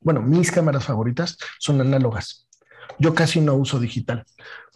[0.00, 2.48] bueno, mis cámaras favoritas son análogas.
[2.98, 4.24] Yo casi no uso digital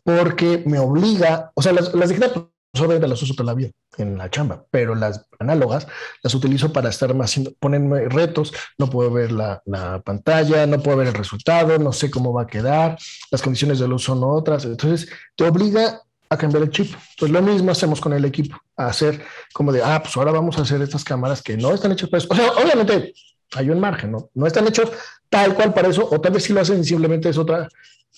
[0.04, 2.36] porque me obliga, o sea, las, las digitales
[2.80, 5.86] obviamente las uso toda la vida en la chamba, pero las análogas
[6.22, 10.98] las utilizo para estar más, ponerme retos, no puedo ver la, la, pantalla, no puedo
[10.98, 12.98] ver el resultado, no sé cómo va a quedar,
[13.30, 16.92] las condiciones de luz son otras, entonces te obliga a cambiar el chip.
[17.10, 20.58] Entonces lo mismo hacemos con el equipo, a hacer como de, ah, pues ahora vamos
[20.58, 22.28] a hacer estas cámaras que no están hechas para eso.
[22.30, 23.14] O sea, obviamente
[23.54, 24.30] hay un margen, ¿no?
[24.34, 24.90] No están hechos
[25.28, 27.68] tal cual para eso, o tal vez sí lo hacen simplemente es otra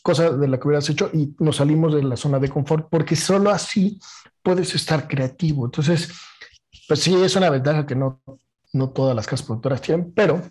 [0.02, 3.16] cosa de la que hubieras hecho y nos salimos de la zona de confort, porque
[3.16, 4.00] solo así
[4.42, 5.66] puedes estar creativo.
[5.66, 6.10] Entonces,
[6.86, 8.22] pues sí, es una ventaja que no,
[8.72, 10.42] no todas las casas productoras tienen, pero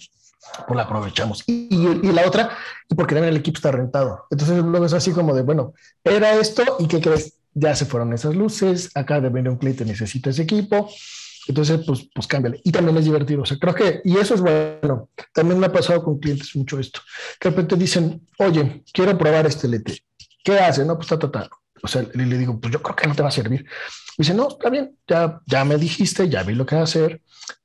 [0.68, 1.44] pues la aprovechamos.
[1.48, 2.52] Y, y, y, la otra,
[2.96, 4.26] porque también el equipo está rentado.
[4.30, 7.34] Entonces luego es así como de, bueno, era esto y ¿qué crees?
[7.54, 10.90] Ya se fueron esas luces, acá de venir un cliente necesita ese equipo.
[11.48, 12.62] Entonces, pues, pues cámbiale.
[12.64, 13.44] Y también es divertido.
[13.44, 15.10] O sea, creo que, y eso es bueno.
[15.34, 17.00] También me ha pasado con clientes mucho esto.
[17.40, 20.04] Que de repente dicen, oye, quiero probar este lete.
[20.44, 20.86] ¿Qué hace?
[20.86, 21.50] No, pues está total
[21.84, 23.64] o sea, le, le, digo, pues yo creo que no te va a servir.
[23.64, 26.86] Me dice, no, está bien, ya, ya me dijiste, ya vi lo que va a
[26.86, 27.22] hacer,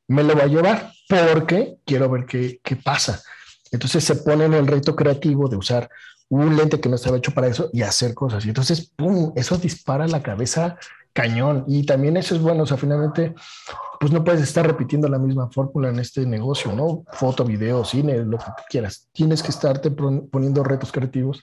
[0.08, 3.22] me lo voy a llevar porque quiero ver qué, qué pasa.
[3.70, 5.88] Entonces se pone en el reto creativo de usar
[6.28, 8.44] un lente que no estaba hecho para eso y hacer cosas.
[8.44, 10.78] Y entonces, ¡pum!, eso dispara la cabeza
[11.12, 11.64] cañón.
[11.68, 13.34] Y también eso es bueno, o sea, finalmente,
[14.00, 17.04] pues no puedes estar repitiendo la misma fórmula en este negocio, ¿no?
[17.12, 19.08] Foto, video, cine, lo que quieras.
[19.12, 21.42] Tienes que estarte poniendo retos creativos.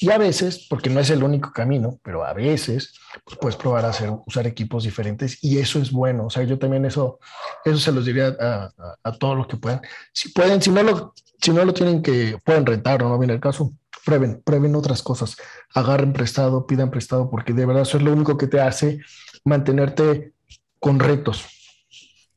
[0.00, 2.94] Y a veces, porque no es el único camino, pero a veces,
[3.24, 6.26] pues puedes probar a hacer, usar equipos diferentes y eso es bueno.
[6.26, 7.20] O sea, yo también eso,
[7.64, 8.70] eso se los diría a,
[9.02, 9.80] a, todos los que puedan.
[10.12, 13.40] Si pueden, si no lo, si no lo tienen que, pueden rentar no viene el
[13.40, 13.72] caso,
[14.04, 15.36] prueben, prueben otras cosas,
[15.74, 19.00] agarren prestado, pidan prestado, porque de verdad eso es lo único que te hace
[19.44, 20.32] mantenerte
[20.78, 21.46] con retos.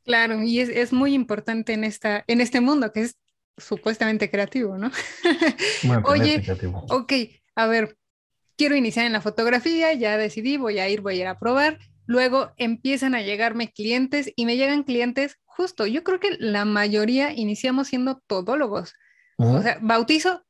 [0.04, 3.18] Claro, y es, es muy importante en, esta, en este mundo que es
[3.58, 4.92] supuestamente creativo, ¿no?
[6.06, 6.86] Oye, creativo.
[6.90, 7.14] ok,
[7.56, 7.98] a ver,
[8.56, 11.80] quiero iniciar en la fotografía, ya decidí, voy a ir, voy a ir a probar.
[12.06, 15.88] Luego empiezan a llegarme clientes y me llegan clientes justo.
[15.88, 18.94] Yo creo que la mayoría iniciamos siendo todólogos.
[19.38, 20.45] O sea, bautizo,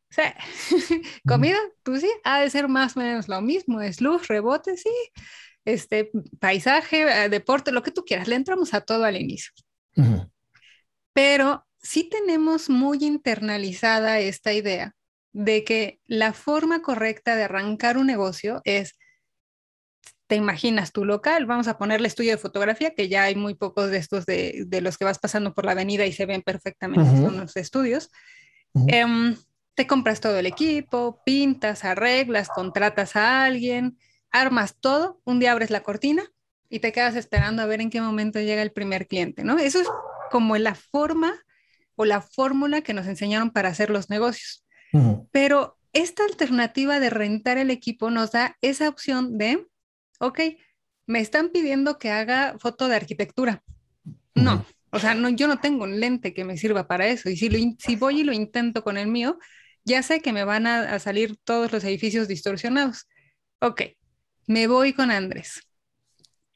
[1.28, 4.89] comida, pues sí, ha de ser más o menos lo mismo, es luz, rebote, sí,
[5.65, 9.51] este, paisaje, eh, deporte, lo que tú quieras, le entramos a todo al inicio.
[11.13, 14.93] Pero sí tenemos muy internalizada esta idea
[15.32, 18.97] de que la forma correcta de arrancar un negocio es,
[20.28, 23.89] te imaginas tu local, vamos a ponerle estudio de fotografía, que ya hay muy pocos
[23.91, 27.38] de estos de, los que vas pasando por la avenida y se ven perfectamente, son
[27.38, 28.10] los estudios
[29.76, 33.98] te compras todo el equipo, pintas, arreglas, contratas a alguien,
[34.32, 36.24] armas todo, un día abres la cortina
[36.70, 39.58] y te quedas esperando a ver en qué momento llega el primer cliente, ¿no?
[39.58, 39.88] Eso es
[40.32, 41.34] como la forma
[41.96, 44.66] o la fórmula que nos enseñaron para hacer los negocios.
[45.32, 49.68] Pero esta alternativa de rentar el equipo nos da esa opción de,
[50.20, 50.40] ok,
[51.06, 53.62] me están pidiendo que haga foto de arquitectura.
[54.34, 57.30] No, o sea, no, yo no tengo un lente que me sirva para eso.
[57.30, 59.38] Y si, lo, si voy y lo intento con el mío,
[59.86, 63.08] ya sé que me van a, salir todos los edificios distorsionados.
[63.60, 63.82] Ok,
[64.48, 65.62] me voy con Andrés.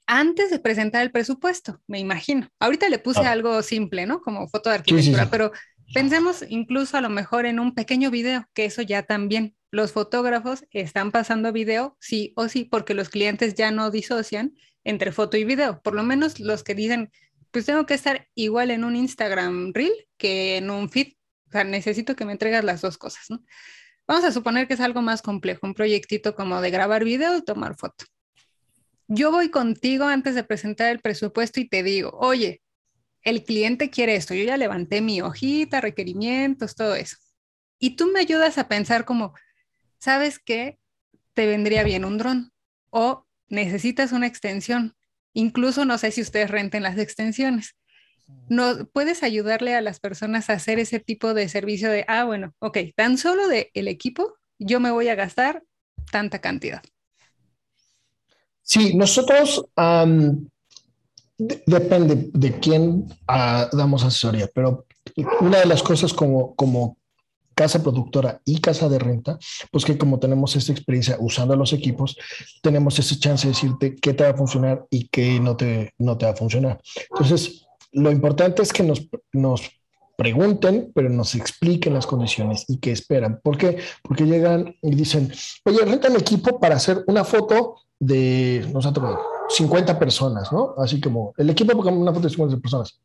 [0.07, 2.49] Antes de presentar el presupuesto, me imagino.
[2.59, 3.31] Ahorita le puse ah.
[3.31, 4.21] algo simple, ¿no?
[4.21, 5.51] Como foto de arquitectura, pero
[5.93, 9.55] pensemos incluso a lo mejor en un pequeño video, que eso ya también.
[9.71, 15.11] Los fotógrafos están pasando video, sí o sí, porque los clientes ya no disocian entre
[15.11, 15.79] foto y video.
[15.83, 17.11] Por lo menos los que dicen,
[17.51, 21.13] pues tengo que estar igual en un Instagram Reel que en un feed
[21.49, 23.43] o sea, necesito que me entregas las dos cosas, ¿no?
[24.07, 27.43] Vamos a suponer que es algo más complejo, un proyectito como de grabar video y
[27.43, 28.05] tomar foto.
[29.07, 32.61] Yo voy contigo antes de presentar el presupuesto y te digo, oye,
[33.23, 37.17] el cliente quiere esto, yo ya levanté mi hojita, requerimientos, todo eso.
[37.79, 39.33] Y tú me ayudas a pensar como,
[39.97, 40.77] ¿sabes qué?
[41.33, 42.51] Te vendría bien un dron
[42.91, 44.95] o necesitas una extensión.
[45.33, 47.75] Incluso no sé si ustedes renten las extensiones
[48.49, 52.53] no puedes ayudarle a las personas a hacer ese tipo de servicio de, ah, bueno,
[52.59, 55.63] ok, tan solo de el equipo, yo me voy a gastar
[56.11, 56.81] tanta cantidad.
[58.61, 59.65] Sí, nosotros
[61.37, 64.85] depende de quién ah, damos asesoría, pero
[65.41, 66.97] una de las cosas como, como
[67.55, 69.37] casa productora y casa de renta,
[69.71, 72.17] pues que como tenemos esta experiencia usando los equipos,
[72.61, 76.17] tenemos esa chance de decirte qué te va a funcionar y qué no te, no
[76.17, 76.79] te va a funcionar.
[77.09, 79.61] Entonces, lo importante es que nos, nos
[80.17, 83.39] pregunten, pero nos expliquen las condiciones y qué esperan.
[83.41, 83.79] ¿Por qué?
[84.03, 85.31] Porque llegan y dicen,
[85.65, 88.89] oye, rentan equipo para hacer una foto de, no sé,
[89.49, 90.75] 50 personas, ¿no?
[90.77, 92.99] Así como el equipo una foto de 50 personas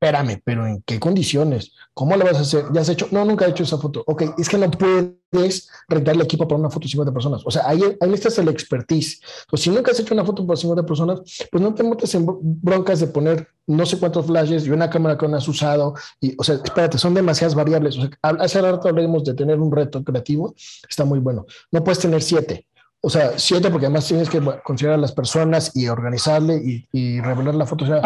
[0.00, 1.72] espérame, pero ¿en qué condiciones?
[1.92, 2.66] ¿Cómo lo vas a hacer?
[2.72, 3.08] ¿Ya has hecho?
[3.10, 4.04] No, nunca he hecho esa foto.
[4.06, 7.42] Ok, es que no puedes rentar el equipo para una foto de 50 personas.
[7.44, 9.20] O sea, ahí, ahí estás el expertise.
[9.40, 12.26] Entonces, si nunca has hecho una foto para 50 personas, pues no te metes en
[12.28, 15.94] broncas de poner no sé cuántos flashes y una cámara que no has usado.
[16.20, 17.98] Y, o sea, espérate, son demasiadas variables.
[17.98, 20.54] O sea, hace rato hablamos de tener un reto creativo.
[20.88, 21.44] Está muy bueno.
[21.72, 22.68] No puedes tener siete.
[23.00, 27.20] O sea, siete porque además tienes que considerar a las personas y organizarle y, y
[27.20, 27.84] revelar la foto.
[27.84, 28.00] O sea,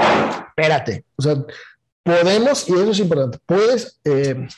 [0.48, 1.04] espérate.
[1.16, 1.36] O sea,
[2.02, 4.48] podemos, y eso es importante, puedes eh,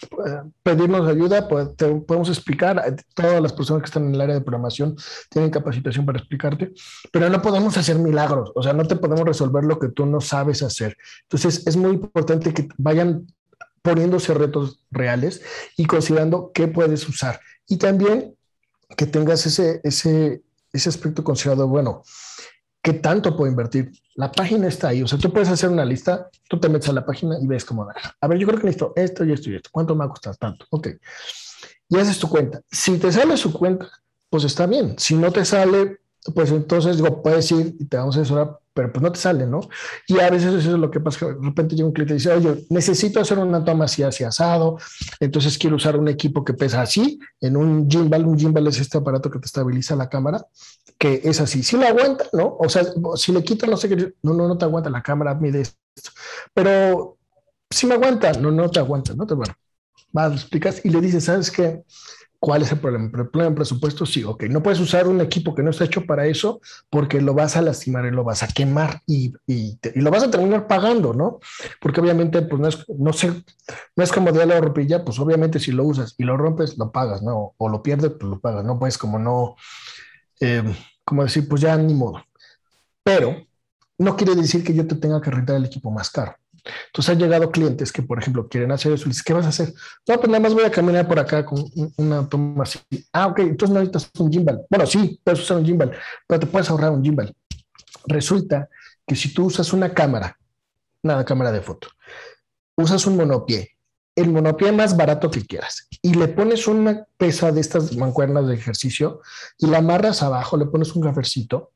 [0.63, 4.97] pedirnos ayuda, podemos explicar, a todas las personas que están en el área de programación
[5.29, 6.73] tienen capacitación para explicarte,
[7.13, 10.21] pero no podemos hacer milagros, o sea, no te podemos resolver lo que tú no
[10.21, 10.97] sabes hacer.
[11.23, 13.27] Entonces, es muy importante que vayan
[13.83, 15.43] poniéndose retos reales
[15.77, 17.39] y considerando qué puedes usar.
[17.69, 18.35] Y también
[18.97, 22.03] que tengas ese, ese, ese aspecto considerado, bueno,
[22.85, 23.91] ¿qué tanto puedo invertir?
[24.15, 26.93] La página está ahí, o sea, tú puedes hacer una lista, tú te metes a
[26.93, 27.89] la página y ves cómo,
[28.21, 30.09] a ver, yo creo que necesito esto y esto y esto, ¿cuánto me va a
[30.11, 30.67] costar tanto?
[30.71, 30.89] Ok,
[31.89, 32.61] y haces tu cuenta.
[32.71, 33.89] Si te sale su cuenta,
[34.29, 34.97] pues está bien.
[34.99, 35.99] Si no te sale,
[36.35, 39.47] pues entonces digo, puedes ir y te vamos a asesorar, pero pues no te sale,
[39.47, 39.61] ¿no?
[40.09, 42.33] Y a veces eso es lo que pasa, de repente llega un cliente y dice,
[42.33, 44.79] oye, necesito hacer una toma así, así asado,
[45.21, 48.99] entonces quiero usar un equipo que pesa así, en un gimbal, un gimbal es este
[48.99, 50.45] aparato que te estabiliza la cámara,
[51.25, 52.57] es así, si lo aguanta, ¿no?
[52.59, 52.85] O sea,
[53.17, 56.11] si le quito, no sé qué, no, no, no te aguanta, la cámara mide esto,
[56.53, 57.19] pero
[57.71, 59.27] si me aguanta, no, no te aguanta, ¿no?
[59.27, 59.55] Te, bueno,
[60.13, 61.83] vas, lo explicas y le dices, ¿sabes qué?
[62.39, 63.07] ¿Cuál es el problema?
[63.07, 64.05] ¿El problema en presupuesto?
[64.05, 64.45] Sí, ok.
[64.45, 67.63] No puedes usar un equipo que no está hecho para eso porque lo vas a
[67.63, 71.41] lastimar y lo vas a quemar y, y, lo vas a terminar pagando, ¿no?
[71.81, 73.33] Porque obviamente, pues no es, no sé,
[73.97, 76.93] no es como de la ropilla, pues obviamente si lo usas y lo rompes, lo
[76.93, 77.55] pagas, ¿no?
[77.57, 78.79] O lo pierdes, pues lo pagas, ¿no?
[78.79, 79.57] Pues como no,
[80.39, 80.63] eh,
[81.05, 82.25] como decir, pues ya ni modo.
[83.03, 83.47] Pero
[83.99, 86.37] no quiere decir que yo te tenga que rentar el equipo más caro.
[86.87, 89.05] Entonces han llegado clientes que, por ejemplo, quieren hacer eso.
[89.05, 89.75] Y dices, ¿qué vas a hacer?
[90.09, 91.63] No, pues nada más voy a caminar por acá con
[91.97, 92.81] una toma así.
[93.13, 94.65] Ah, ok, entonces no necesitas un gimbal.
[94.71, 95.93] Bueno, sí, puedes usar un gimbal,
[96.27, 97.35] pero te puedes ahorrar un gimbal.
[98.07, 98.69] Resulta
[99.07, 100.39] que si tú usas una cámara,
[101.03, 101.89] nada, cámara de foto,
[102.77, 103.74] usas un monopié,
[104.17, 108.55] el monopié más barato que quieras, y le pones una pesa de estas mancuernas de
[108.55, 109.21] ejercicio
[109.59, 111.73] y la amarras abajo, le pones un gafercito,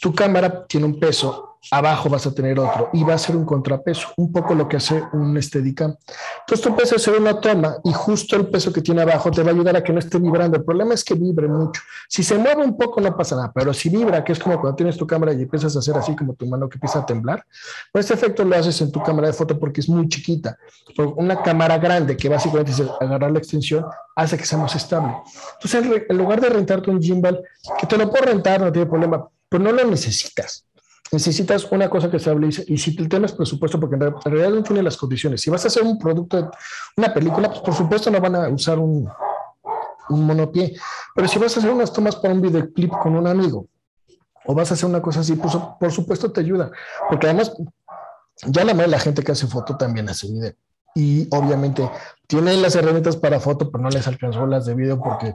[0.00, 3.44] tu cámara tiene un peso abajo vas a tener otro y va a ser un
[3.44, 5.94] contrapeso, un poco lo que hace un Steadicam.
[6.40, 9.50] Entonces tú puedes hacer una toma y justo el peso que tiene abajo te va
[9.50, 10.56] a ayudar a que no esté vibrando.
[10.56, 11.82] El problema es que vibre mucho.
[12.08, 14.76] Si se mueve un poco no pasa nada, pero si vibra, que es como cuando
[14.76, 17.44] tienes tu cámara y empiezas a hacer así como tu mano que empieza a temblar,
[17.92, 20.56] pues este efecto lo haces en tu cámara de foto porque es muy chiquita.
[21.16, 23.84] una cámara grande que básicamente es agarrar la extensión
[24.16, 25.14] hace que sea más estable.
[25.54, 27.42] Entonces en lugar de rentarte un gimbal,
[27.78, 30.67] que te lo puedo rentar, no tiene problema, pero no lo necesitas
[31.12, 32.64] necesitas una cosa que se estabilice.
[32.66, 35.40] Y si el tema es presupuesto, porque en realidad no tiene las condiciones.
[35.40, 36.50] Si vas a hacer un producto,
[36.96, 39.08] una película, pues por supuesto no van a usar un,
[40.10, 40.76] un monopié.
[41.14, 43.66] Pero si vas a hacer unas tomas para un videoclip con un amigo,
[44.44, 46.70] o vas a hacer una cosa así, pues por supuesto te ayuda.
[47.08, 47.52] Porque además,
[48.46, 50.52] ya la la gente que hace foto también hace video.
[50.94, 51.88] Y obviamente
[52.26, 55.34] tienen las herramientas para foto, pero no les alcanzó las de video porque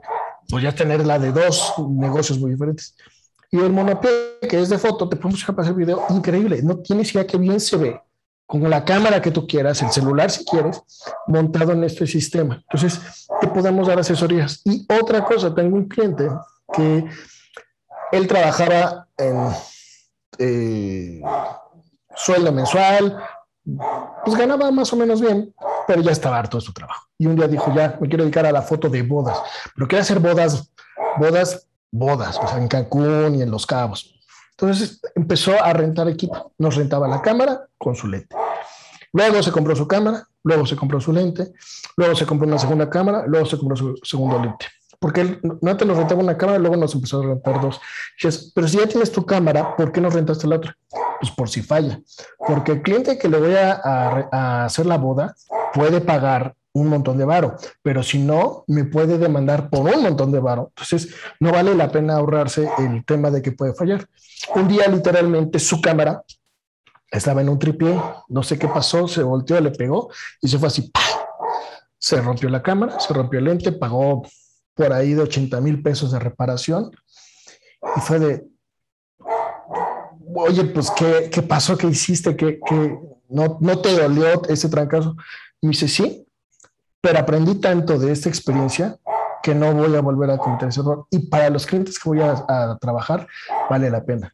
[0.50, 2.96] pues ya tener la de dos negocios muy diferentes.
[3.54, 4.10] Y el monopié,
[4.50, 6.64] que es de foto, te podemos dejar para hacer video increíble.
[6.64, 8.02] No tienes idea que bien se ve
[8.48, 10.82] con la cámara que tú quieras, el celular si quieres,
[11.28, 12.56] montado en este sistema.
[12.56, 14.60] Entonces, te podemos dar asesorías.
[14.66, 16.28] Y otra cosa, tengo un cliente
[16.74, 17.06] que
[18.12, 19.52] él trabajaba en
[20.40, 21.22] eh,
[22.16, 23.24] sueldo mensual,
[24.26, 25.54] pues ganaba más o menos bien,
[25.86, 27.08] pero ya estaba harto de su trabajo.
[27.20, 29.40] Y un día dijo, ya, me quiero dedicar a la foto de bodas,
[29.76, 30.72] pero quiero hacer bodas,
[31.20, 34.16] bodas bodas, o sea, en Cancún y en Los Cabos.
[34.52, 36.54] Entonces empezó a rentar equipo.
[36.58, 38.36] Nos rentaba la cámara con su lente.
[39.14, 41.54] Luego se compró su cámara, luego se compró su lente,
[41.96, 44.66] luego se compró una segunda cámara, luego se compró su segundo lente.
[45.00, 47.80] Porque él, no te nos rentaba una cámara, luego nos empezó a rentar dos.
[48.56, 50.76] Pero si ya tienes tu cámara, ¿por qué no rentaste la otra?
[51.20, 52.00] Pues por si falla.
[52.40, 55.36] Porque el cliente que le voy a hacer la boda
[55.74, 60.32] puede pagar un montón de varo, pero si no, me puede demandar por un montón
[60.32, 60.72] de varo.
[60.76, 64.08] Entonces, no vale la pena ahorrarse el tema de que puede fallar.
[64.56, 66.24] Un día, literalmente, su cámara
[67.12, 67.96] estaba en un tripié,
[68.28, 70.10] no sé qué pasó, se volteó, le pegó
[70.42, 70.92] y se fue así.
[72.00, 74.24] Se rompió la cámara, se rompió el lente, pagó
[74.74, 76.92] por ahí de 80 mil pesos de reparación
[77.96, 78.48] y fue de,
[80.36, 81.78] oye, pues, ¿qué, qué pasó?
[81.78, 82.36] ¿Qué hiciste?
[82.36, 85.16] ¿Qué, qué no, no te dolió ese trancazo?
[85.62, 86.26] Me dice, sí,
[87.04, 88.98] pero aprendí tanto de esta experiencia
[89.44, 91.06] que no voy a volver a cometer ese error.
[91.12, 93.28] Y para los clientes que voy a, trabajar,
[93.70, 94.34] vale la pena.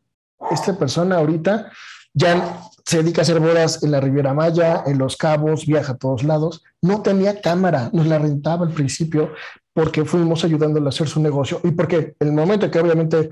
[0.51, 1.71] Esta persona ahorita
[2.13, 5.97] ya se dedica a hacer bodas en la Riviera Maya, en Los Cabos, viaja a
[5.97, 6.63] todos lados.
[6.79, 9.32] No tenía cámara, nos la rentaba al principio
[9.73, 13.32] porque fuimos ayudándole a hacer su negocio y porque el momento que obviamente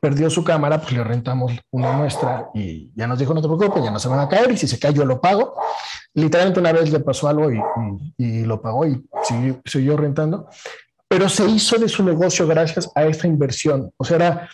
[0.00, 3.84] perdió su cámara, pues le rentamos una muestra y ya nos dijo, no te preocupes,
[3.84, 5.54] ya no se van a caer y si se cae yo lo pago.
[6.14, 7.60] Literalmente una vez le pasó algo y,
[8.16, 10.48] y, lo pagó y siguió, siguió, rentando,
[11.08, 13.92] pero se hizo de su negocio gracias a esta inversión.
[13.96, 14.48] O sea, era,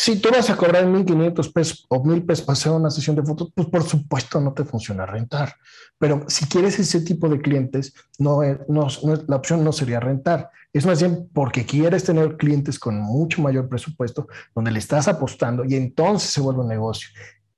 [0.00, 3.24] si tú vas a cobrar 1.500 pesos o 1.000 pesos para hacer una sesión de
[3.24, 5.56] fotos, pues por supuesto no te funciona rentar.
[5.98, 8.86] Pero si quieres ese tipo de clientes, no, no,
[9.26, 10.50] la opción no sería rentar.
[10.72, 15.64] Es más bien porque quieres tener clientes con mucho mayor presupuesto, donde le estás apostando
[15.64, 17.08] y entonces se vuelve un negocio.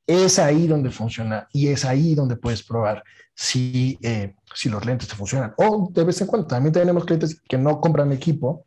[0.06, 5.08] Es ahí donde funciona y es ahí donde puedes probar si, eh, si los lentes
[5.08, 5.52] te funcionan.
[5.58, 8.64] O de vez en cuando también tenemos clientes que no compran equipo,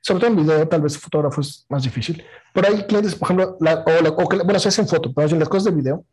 [0.00, 3.56] sobre todo en video, tal vez fotógrafo es más difícil, pero hay clientes, por ejemplo,
[3.60, 6.04] o, o, bueno, se hacen foto, pero las cosas de video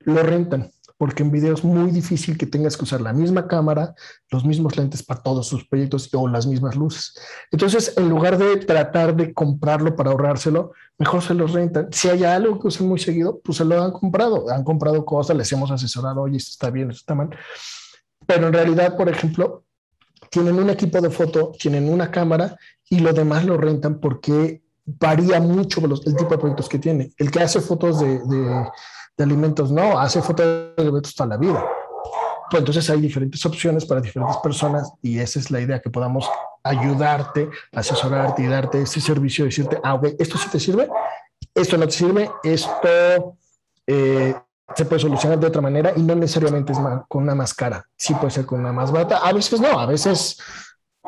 [0.00, 3.94] lo rentan porque en video es muy difícil que tengas que usar la misma cámara,
[4.30, 7.14] los mismos lentes para todos sus proyectos o las mismas luces.
[7.50, 11.88] Entonces, en lugar de tratar de comprarlo para ahorrárselo, mejor se los rentan.
[11.90, 14.48] Si hay algo que usen muy seguido, pues se lo han comprado.
[14.50, 17.30] Han comprado cosas, les hemos asesorado, oye, esto está bien, esto está mal.
[18.26, 19.64] Pero en realidad, por ejemplo,
[20.30, 22.56] tienen un equipo de foto, tienen una cámara
[22.88, 27.12] y lo demás lo rentan porque varía mucho el tipo de proyectos que tiene.
[27.16, 28.70] El que hace fotos de,
[29.18, 31.64] alimentos, no, hace fotos de alimentos toda la vida.
[32.50, 36.28] Pues entonces hay diferentes opciones para diferentes personas y esa es la idea, que podamos
[36.62, 40.88] ayudarte, asesorarte y darte ese servicio, decirte, ah, güey, esto sí te sirve,
[41.54, 43.36] esto no te sirve, esto
[43.86, 44.34] eh,
[44.74, 46.78] se puede solucionar de otra manera y no necesariamente es
[47.08, 49.86] con una más cara, sí puede ser con una más barata, a veces no, a
[49.86, 50.38] veces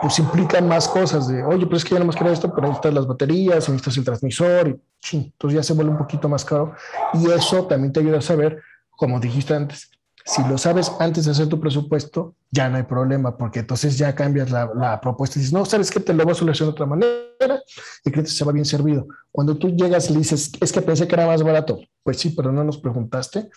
[0.01, 2.69] pues implican más cosas de, oye, pero es que ya no más quiero esto, pero
[2.69, 4.69] necesitas las baterías, necesitas el transmisor,
[5.11, 6.75] y entonces ya se vuelve un poquito más caro.
[7.15, 9.91] Y eso también te ayuda a saber, como dijiste antes,
[10.27, 14.15] si lo sabes antes de hacer tu presupuesto, ya no hay problema, porque entonces ya
[14.15, 16.87] cambias la, propuesta y dices, no, sabes que te lo voy a solucionar de otra
[16.87, 17.63] manera
[18.05, 19.07] y que se va bien servido.
[19.31, 22.53] Cuando tú llegas y dices, es que pensé que era más barato, pues sí, pero
[22.53, 23.49] no nos preguntaste,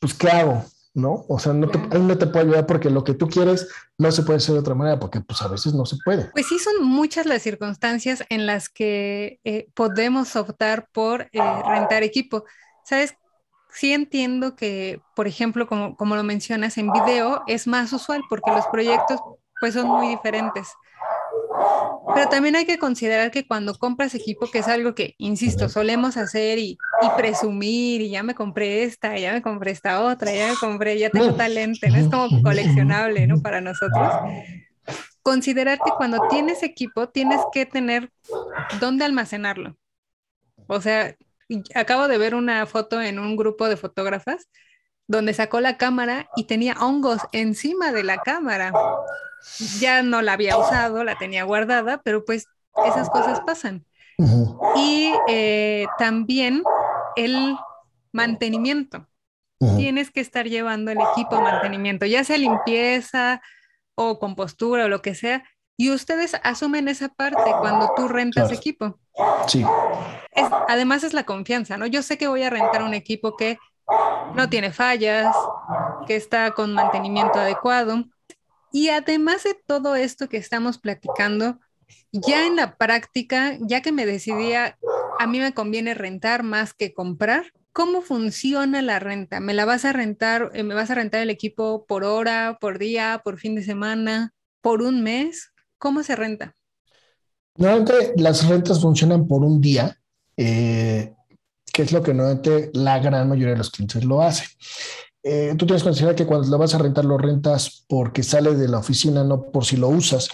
[0.00, 0.64] pues ¿qué hago?
[0.96, 1.26] ¿No?
[1.28, 3.68] O sea, no te, ahí no te puedo ayudar porque lo que tú quieres
[3.98, 6.30] no se puede hacer de otra manera, porque pues a veces no se puede.
[6.32, 12.02] Pues sí, son muchas las circunstancias en las que eh, podemos optar por eh, rentar
[12.02, 12.44] equipo.
[12.82, 13.14] ¿Sabes?
[13.70, 18.50] Sí entiendo que, por ejemplo, como, como lo mencionas, en video es más usual porque
[18.50, 19.20] los proyectos
[19.60, 20.68] pues son muy diferentes.
[22.14, 26.16] Pero también hay que considerar que cuando compras equipo, que es algo que, insisto, solemos
[26.16, 26.78] hacer y,
[27.16, 31.10] presumir, y ya me compré esta, ya me compré esta otra, ya me compré, ya
[31.10, 31.96] tengo talento, ¿no?
[31.96, 33.40] Es como coleccionable, ¿no?
[33.42, 34.08] Para nosotros.
[35.22, 38.10] Considerar que cuando tienes equipo, tienes que tener
[38.80, 39.76] dónde almacenarlo.
[40.68, 41.16] O sea,
[41.74, 44.48] acabo de ver una foto en un grupo de fotógrafas
[45.08, 48.72] donde sacó la cámara y tenía hongos encima de la cámara
[49.80, 52.46] ya no la había usado, la tenía guardada, pero pues
[52.86, 53.84] esas cosas pasan.
[54.76, 56.62] Y eh, también
[57.16, 57.56] el
[58.12, 59.06] mantenimiento.
[59.58, 63.40] Tienes que estar llevando el equipo de mantenimiento, ya sea limpieza
[63.94, 65.44] o compostura o lo que sea.
[65.78, 68.98] Y ustedes asumen esa parte cuando tú rentas equipo.
[69.46, 69.64] Sí.
[70.68, 71.86] además es la confianza, ¿no?
[71.86, 73.58] Yo sé que voy a rentar un equipo que
[74.34, 75.34] no tiene fallas,
[76.06, 78.04] que está con mantenimiento adecuado,
[78.76, 81.58] y además de todo esto que estamos platicando,
[82.12, 84.76] ya en la práctica, ya que me decidía,
[85.18, 89.40] a mí me conviene rentar más que comprar, ¿cómo funciona la renta?
[89.40, 92.78] ¿Me la vas a rentar, eh, me vas a rentar el equipo por hora, por
[92.78, 95.54] día, por fin de semana, por un mes?
[95.78, 96.54] ¿Cómo se renta?
[97.56, 99.98] Normalmente las rentas funcionan por un día,
[100.36, 101.14] eh,
[101.72, 104.44] que es lo que normalmente la gran mayoría de los clientes lo hace.
[105.28, 108.54] Eh, tú tienes que considerar que cuando lo vas a rentar, lo rentas porque sale
[108.54, 110.28] de la oficina, no por si lo usas.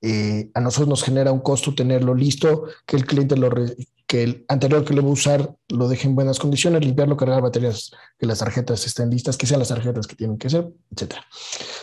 [0.00, 3.50] Eh, a nosotros nos genera un costo tenerlo listo, que el cliente lo
[4.04, 7.40] que el anterior que le va a usar lo deje en buenas condiciones, limpiarlo, cargar
[7.40, 11.14] baterías, que las tarjetas estén listas, que sean las tarjetas que tienen que ser, etc.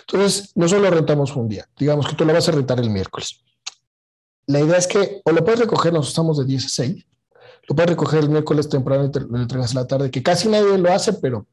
[0.02, 1.66] Entonces, nosotros lo rentamos un día.
[1.78, 3.40] Digamos que tú lo vas a rentar el miércoles.
[4.48, 7.06] La idea es que o lo puedes recoger, nos estamos de 10 a 6,
[7.70, 10.78] lo puedes recoger el miércoles temprano y lo entregas a la tarde, que casi nadie
[10.78, 11.48] lo hace, pero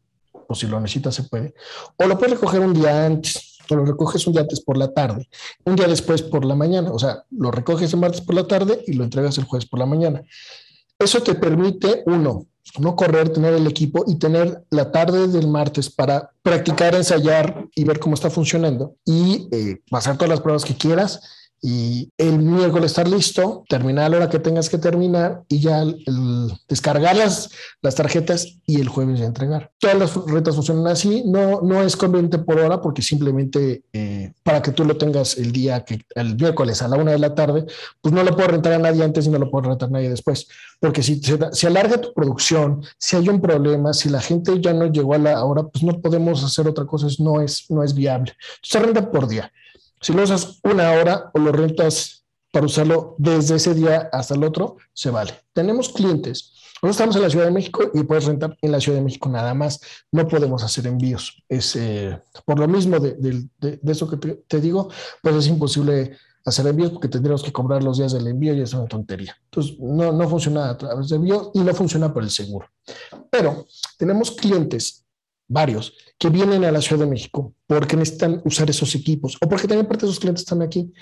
[0.48, 1.54] o si lo necesitas se puede.
[1.96, 4.92] O lo puedes recoger un día antes, o lo recoges un día antes por la
[4.92, 5.28] tarde,
[5.64, 8.82] un día después por la mañana, o sea, lo recoges el martes por la tarde
[8.86, 10.22] y lo entregas el jueves por la mañana.
[10.98, 12.46] Eso te permite, uno,
[12.78, 17.84] no correr, tener el equipo y tener la tarde del martes para practicar, ensayar y
[17.84, 21.20] ver cómo está funcionando y eh, pasar todas las pruebas que quieras
[21.68, 25.84] y el miércoles estar listo, terminar a la hora que tengas que terminar y ya
[26.68, 27.50] descargar las,
[27.82, 29.72] las, tarjetas y el jueves ya entregar.
[29.80, 34.62] Todas las retas funcionan así, no, no es conveniente por hora porque simplemente eh, para
[34.62, 37.66] que tú lo tengas el día que el miércoles a la una de la tarde,
[38.00, 40.10] pues no lo puedo rentar a nadie antes y no lo puedo rentar a nadie
[40.10, 40.46] después,
[40.78, 44.86] porque si se, alarga tu producción, si hay un problema, si la gente ya no
[44.86, 48.34] llegó a la hora, pues no podemos hacer otra cosa, no es, no es viable.
[48.62, 49.50] Se renta por día.
[50.00, 54.44] Si lo usas una hora o lo rentas para usarlo desde ese día hasta el
[54.44, 55.34] otro, se vale.
[55.52, 56.52] Tenemos clientes.
[56.82, 59.28] Nosotros estamos en la Ciudad de México y puedes rentar en la Ciudad de México
[59.28, 59.80] nada más.
[60.12, 61.42] No podemos hacer envíos.
[61.48, 63.48] Es, eh, por lo mismo de,
[63.86, 64.90] eso que te, digo,
[65.22, 68.74] pues es imposible hacer envíos porque tendríamos que cobrar los días del envío y es
[68.74, 69.36] una tontería.
[69.44, 72.68] Entonces, no, no funciona a través de envío y no funciona por el seguro.
[73.30, 73.66] Pero
[73.96, 75.05] tenemos clientes
[75.48, 79.68] varios, que vienen a la Ciudad de México porque necesitan usar esos equipos o porque
[79.68, 80.92] también parte de sus clientes están aquí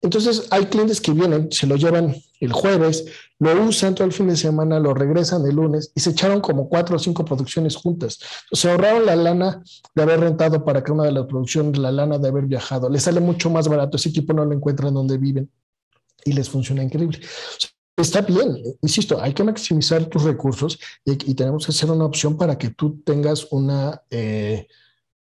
[0.00, 3.04] Entonces hay clientes que vienen, se lo llevan el jueves,
[3.40, 6.68] lo usan todo el fin de semana, lo regresan el lunes y se echaron como
[6.68, 8.18] cuatro o cinco producciones juntas.
[8.52, 9.62] Se ahorraron la lana
[9.94, 12.88] de haber rentado para que una de las producciones, la lana de haber viajado.
[12.88, 15.50] Les sale mucho más barato, ese equipo no lo encuentran donde viven
[16.24, 17.20] y les funciona increíble.
[17.98, 22.56] Está bien, insisto, hay que maximizar tus recursos y, tenemos que hacer una opción para
[22.56, 24.00] que tú tengas una...
[24.10, 24.66] Eh,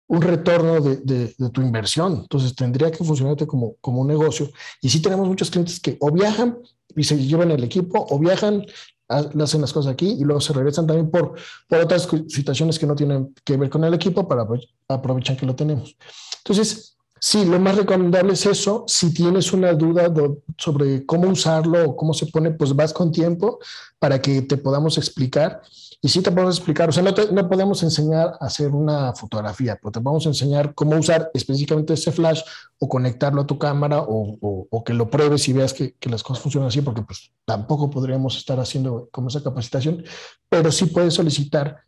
[0.09, 2.19] un retorno de, tu inversión.
[2.21, 4.51] Entonces tendría que funcionarte como, como un negocio.
[4.83, 6.59] Y sí tenemos muchos clientes que o viajan
[6.95, 8.67] y se llevan el equipo o viajan,
[9.09, 11.35] hacen las cosas aquí y luego se regresan también por,
[11.67, 14.47] por otras situaciones que no tienen que ver con el equipo para
[14.89, 15.97] aprovechar que lo tenemos.
[16.45, 16.92] Entonces,
[17.23, 18.85] sí, lo más recomendable es eso.
[18.89, 20.13] Si tienes una duda
[20.59, 23.61] sobre cómo usarlo o cómo se pone, pues vas con tiempo
[24.01, 25.63] para que te podamos explicar
[26.05, 29.79] y sí te podemos explicar, o sea, no, no podemos enseñar a hacer una fotografía,
[29.81, 32.41] pero te podemos enseñar cómo usar específicamente ese flash
[32.81, 36.25] o conectarlo a tu cámara o, o, que lo pruebes y veas que, que, las
[36.25, 40.03] cosas funcionan así, porque pues tampoco podríamos estar haciendo como esa capacitación,
[40.49, 41.83] pero sí puedes solicitar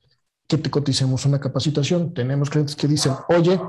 [0.57, 2.15] que te coticemos una capacitación.
[2.15, 3.61] Tenemos clientes que dicen, oye,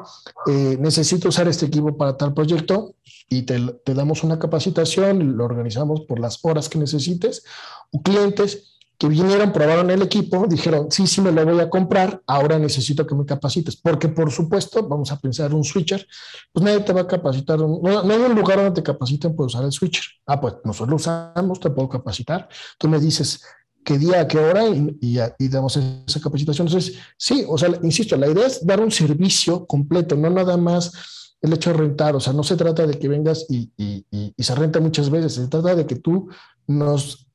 [0.48, 2.96] eh, necesito usar este equipo para tal proyecto
[3.28, 7.44] y te, te damos una capacitación, lo organizamos por las horas que necesites,
[7.92, 12.22] o clientes que vinieron, probaron el equipo, dijeron, sí, sí, me lo voy a comprar,
[12.28, 16.08] ahora necesito que me capacites, porque por supuesto, vamos a pensar un switcher,
[16.54, 19.66] pues nadie te va a capacitar, no, hay un lugar donde te capaciten por usar
[19.66, 20.04] el switcher.
[20.26, 22.48] Ah, pues nosotros lo usamos, te puedo capacitar.
[22.78, 23.42] Tú me dices
[23.86, 26.68] qué día, qué hora y, y, damos esa capacitación.
[26.68, 31.38] Entonces, sí, o sea, insisto, la idea es dar un servicio completo, no nada más
[31.42, 34.56] el hecho de rentar, o sea, no se trata de que vengas y, y se
[34.56, 36.28] renta muchas veces, se trata de que tú
[36.68, 37.26] nos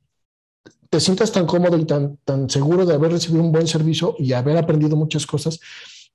[0.91, 4.33] te sientas tan cómodo y tan, tan seguro de haber recibido un buen servicio y
[4.33, 5.61] haber aprendido muchas cosas,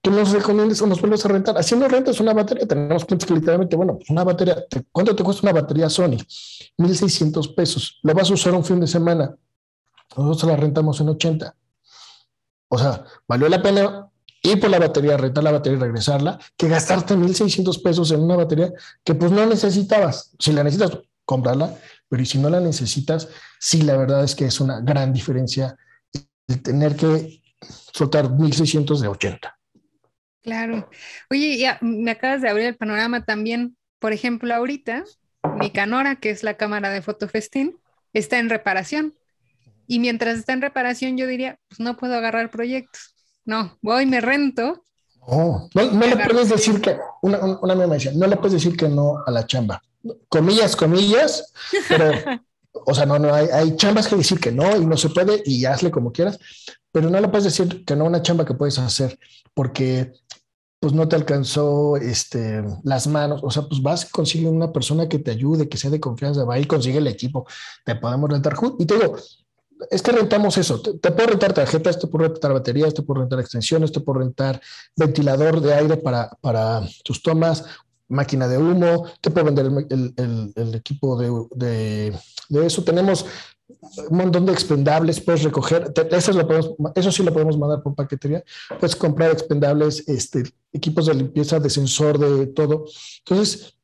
[0.02, 1.58] que nos recomiendes o nos vuelves a rentar.
[1.58, 2.68] Así no rentas una batería.
[2.68, 6.18] Tenemos clientes que literalmente, bueno, una batería, ¿cuánto te cuesta una batería Sony?
[6.78, 8.00] 1,600 pesos.
[8.04, 9.36] Lo vas a usar un fin de semana.
[10.16, 11.56] Nosotros la rentamos en 80.
[12.68, 14.10] O sea, valió la pena
[14.42, 18.36] ir por la batería, rentar la batería y regresarla, que gastarte 1,600 pesos en una
[18.36, 18.72] batería
[19.04, 20.32] que pues no necesitabas.
[20.40, 21.74] Si la necesitas, cómprala
[22.08, 23.30] pero si no la necesitas,
[23.60, 25.76] sí, la verdad es que es una gran diferencia
[26.48, 27.42] de tener que
[27.92, 29.58] soltar 1600 de 80.
[30.44, 30.90] Claro.
[31.32, 33.76] Oye, ya me acabas de abrir el panorama también.
[34.00, 35.04] Por ejemplo, ahorita
[35.60, 37.78] mi Canora, que es la cámara de Fotofestín,
[38.14, 39.16] está en reparación.
[39.88, 43.16] Y mientras está en reparación, yo diría, pues no puedo agarrar proyectos.
[43.46, 44.84] No, voy, me rento.
[45.28, 48.76] no, no le puedes decir que, una, una, una me decía, no le puedes decir
[48.76, 49.82] que no a la chamba.
[50.30, 51.52] Comillas, comillas,
[51.88, 52.12] pero,
[52.86, 55.42] o sea, no, no, hay, hay chambas que decir que no y no se puede
[55.46, 56.40] y hazle como quieras,
[56.92, 59.18] pero no le puedes decir que no a una chamba que puedes hacer
[59.54, 60.14] porque
[60.80, 65.10] pues no te alcanzó este, las manos, o sea, pues vas y consigue una persona
[65.10, 67.48] que te ayude, que sea de confianza, va y consigue el equipo,
[67.84, 69.16] te podemos rentar y te digo,
[69.92, 73.22] es que rentamos eso, te, te, puedo rentar tarjetas, te puedo rentar baterías, te puedo
[73.22, 74.62] rentar extensiones, te puedo rentar
[74.96, 77.66] ventilador de aire para, para tus tomas,
[78.08, 82.14] máquina de humo, te puedo vender el, equipo de,
[82.50, 82.84] eso.
[82.84, 83.26] Tenemos
[84.10, 87.96] un montón de expendables, puedes recoger, eso, lo podemos, eso sí lo podemos mandar por
[87.96, 88.44] paquetería,
[88.80, 92.86] puedes comprar expendables, este, equipos de limpieza, de sensor, de todo.
[93.20, 93.76] Entonces,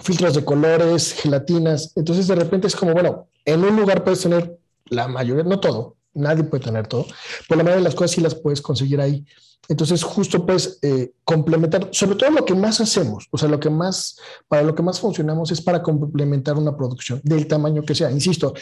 [0.00, 1.92] filtros de colores, gelatinas.
[1.94, 4.58] Entonces, de repente es como, bueno, en un lugar puedes tener
[4.90, 7.06] la mayoría, no todo, nadie puede tener todo,
[7.48, 9.24] pero la mayoría de las cosas sí las puedes conseguir ahí.
[9.68, 13.70] Entonces, justo pues eh, complementar, sobre todo lo que más hacemos, o sea, lo que
[13.70, 14.16] más,
[14.48, 18.10] para lo que más funcionamos es para complementar una producción del tamaño que sea.
[18.10, 18.52] Insisto,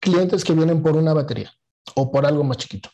[0.00, 1.52] clientes que vienen por una batería
[1.94, 2.90] o por algo más chiquito,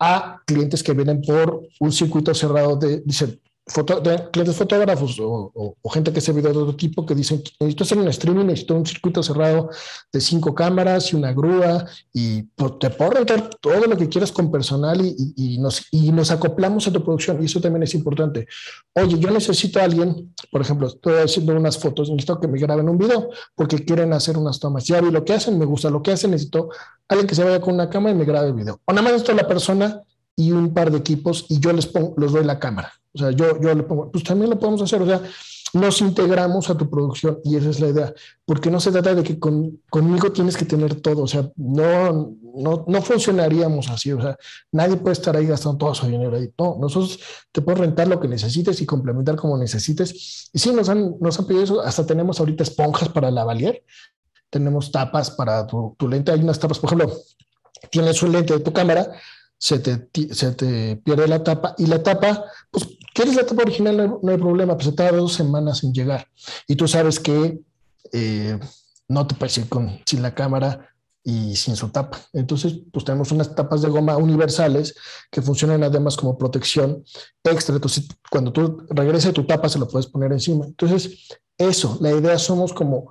[0.00, 4.00] a clientes que vienen por un circuito cerrado de, dicen, foto,
[4.30, 8.08] clientes fotógrafos o, gente que hace video de otro tipo que dicen, necesito hacer un
[8.08, 9.70] streaming, necesito un circuito cerrado
[10.12, 14.30] de cinco cámaras y una grúa y pues, te puedo rentar todo lo que quieras
[14.30, 17.94] con personal y, y, nos, y nos acoplamos a tu producción y eso también es
[17.94, 18.46] importante.
[18.92, 22.88] Oye, yo necesito a alguien, por ejemplo, estoy haciendo unas fotos, necesito que me graben
[22.88, 24.84] un video porque quieren hacer unas tomas.
[24.84, 26.68] Ya vi lo que hacen, me gusta lo que hacen, necesito
[27.08, 28.80] alguien que se vaya con una cámara y me grabe el video.
[28.84, 30.02] O nada más esto la persona
[30.36, 32.92] y un par de equipos y yo les pongo, les doy la cámara.
[33.16, 35.02] O sea, yo, yo le pongo, pues también lo podemos hacer.
[35.02, 35.22] O sea,
[35.72, 38.14] nos integramos a tu producción y esa es la idea,
[38.44, 42.34] porque no se trata de que con, conmigo tienes que tener todo, o sea, no,
[42.54, 44.36] no, no, funcionaríamos así, o sea,
[44.72, 46.50] nadie puede estar ahí gastando todo su dinero ahí.
[46.58, 47.18] No, nosotros
[47.52, 50.50] te podemos rentar lo que necesites y complementar como necesites.
[50.52, 53.82] Y sí, nos han, nos han pedido eso, hasta tenemos ahorita esponjas para la valier,
[54.50, 57.16] tenemos tapas para tu, tu lente, hay unas tapas, por ejemplo,
[57.90, 59.12] tienes un lente de tu cámara,
[59.58, 62.86] se te, se te pierde la tapa y la tapa, pues,
[63.16, 64.18] ¿quieres la tapa original?
[64.22, 66.28] No hay, problema, pues se tarda dos semanas en llegar.
[66.68, 67.58] Y tú sabes que
[68.12, 68.60] eh,
[69.08, 70.90] no te puedes ir con, sin la cámara
[71.24, 72.20] y sin su tapa.
[72.34, 74.94] Entonces, pues tenemos unas tapas de goma universales
[75.30, 77.02] que funcionan además como protección
[77.42, 77.74] extra.
[77.74, 80.66] Entonces, cuando tú regreses tu tapa, se lo puedes poner encima.
[80.66, 83.10] Entonces, eso, la idea somos como,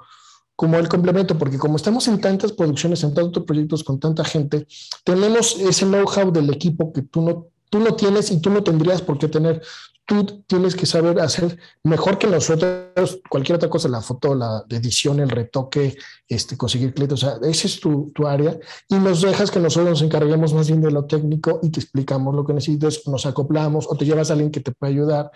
[0.56, 4.68] como el complemento, porque como estamos en tantas producciones, en tantos proyectos con tanta gente,
[5.04, 9.02] tenemos ese know-how del equipo que tú no, tú no tienes y tú no tendrías
[9.02, 9.64] por qué tener
[10.06, 15.20] tú tienes que saber hacer mejor que nosotros cualquier otra cosa, la foto, la edición,
[15.20, 15.98] el retoque,
[16.28, 19.90] este, conseguir clientes, o sea, esa es tu, tu, área y nos dejas que nosotros
[19.90, 23.88] nos encarguemos más bien de lo técnico y te explicamos lo que necesites, nos acoplamos
[23.90, 25.32] o te llevas a alguien que te puede ayudar.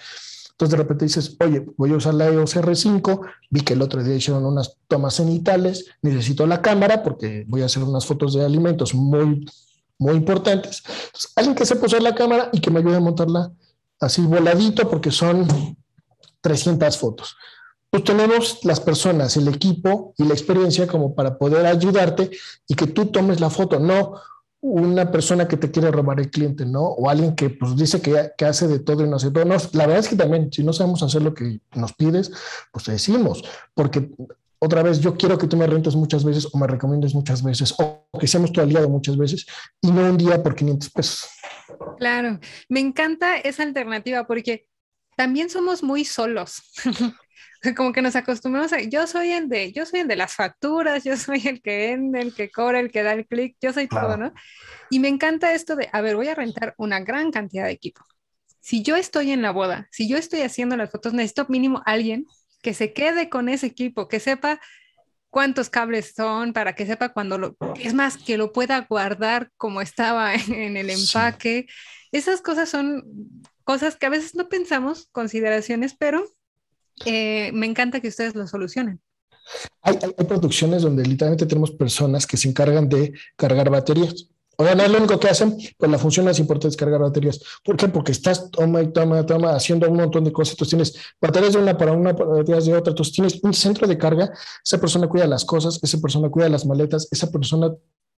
[0.51, 4.03] Entonces de repente dices, oye, voy a usar la EOS R5, vi que el otro
[4.03, 8.43] día hicieron unas tomas cenitales, necesito la cámara porque voy a hacer unas fotos de
[8.45, 9.45] alimentos muy,
[9.97, 10.84] muy importantes.
[10.86, 13.51] Entonces, alguien que sepa usar la cámara y que me ayude a montarla
[14.00, 15.47] así voladito porque son
[16.41, 17.36] 300 fotos.
[17.89, 22.30] Pues tenemos las personas, el equipo y la experiencia como para poder ayudarte
[22.68, 24.14] y que tú tomes la foto, no
[24.62, 26.82] una persona que te quiere robar el cliente, ¿no?
[26.82, 29.45] O alguien que pues dice que, que hace de todo y no hace todo.
[29.45, 32.32] No, la verdad es que también, si no sabemos hacer lo que nos pides,
[32.72, 33.43] pues te decimos,
[33.74, 34.12] porque
[34.62, 37.74] otra vez, yo quiero que tú me rentes muchas veces o me recomiendes muchas veces
[37.78, 39.45] o que seamos tu aliado muchas veces
[39.82, 41.30] y no un día por 500 pesos.
[41.97, 44.68] Claro, me encanta esa alternativa porque
[45.16, 46.62] también somos muy solos.
[47.76, 51.03] Como que nos acostumbramos a, yo soy el de, yo soy el de las facturas,
[51.03, 53.88] yo soy el que vende, el que cobra, el que da el clic, yo soy
[53.88, 54.34] todo, ¿no?
[54.89, 58.01] Y me encanta esto de, a ver, voy a rentar una gran cantidad de equipo.
[58.62, 62.26] Si yo estoy en la boda, si yo estoy haciendo las fotos, necesito mínimo alguien
[62.62, 64.60] que se quede con ese equipo, que sepa
[65.30, 69.82] cuántos cables son, para que sepa cuando lo, es más, que lo pueda guardar como
[69.82, 71.68] estaba en, el empaque.
[72.12, 73.03] Esas cosas son
[73.64, 76.24] cosas que a veces no pensamos, consideraciones, pero
[77.05, 78.99] eh, me encanta que ustedes lo solucionen.
[79.82, 79.97] hay,
[80.28, 84.30] producciones donde literalmente tenemos personas que se encargan de cargar baterías.
[84.62, 86.99] O sea, no es lo único que hacen, pues la función más importante es cargar
[86.99, 87.39] baterías.
[87.64, 87.88] ¿Por qué?
[87.88, 90.55] Porque estás toma y toma, toma, haciendo un montón de cosas.
[90.55, 92.91] Entonces tienes baterías de una para una, baterías de otra.
[92.91, 94.30] Entonces tienes un centro de carga.
[94.62, 97.74] Esa persona cuida las cosas, esa persona cuida las maletas, esa persona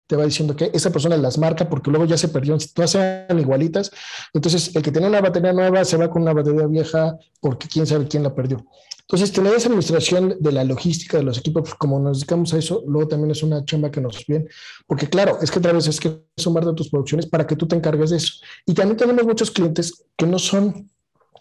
[0.07, 3.39] te va diciendo que esa persona las marca porque luego ya se perdió, todas sean
[3.39, 3.91] igualitas.
[4.33, 7.85] Entonces, el que tiene una batería nueva se va con una batería vieja porque quién
[7.85, 8.65] sabe quién la perdió.
[9.11, 12.57] Entonces, tener esa administración de la logística de los equipos, pues, como nos dedicamos a
[12.57, 14.45] eso, luego también es una chamba que nos viene,
[14.87, 17.67] porque claro, es que otra vez es que sumar de tus producciones para que tú
[17.67, 18.35] te encargues de eso.
[18.65, 20.89] Y también tenemos muchos clientes que no son,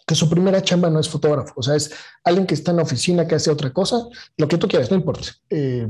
[0.05, 1.93] que su primera chamba no es fotógrafo, o sea, es
[2.25, 4.05] alguien que está en la oficina que hace otra cosa,
[4.35, 5.29] lo que tú quieras, no importa.
[5.49, 5.87] Eh,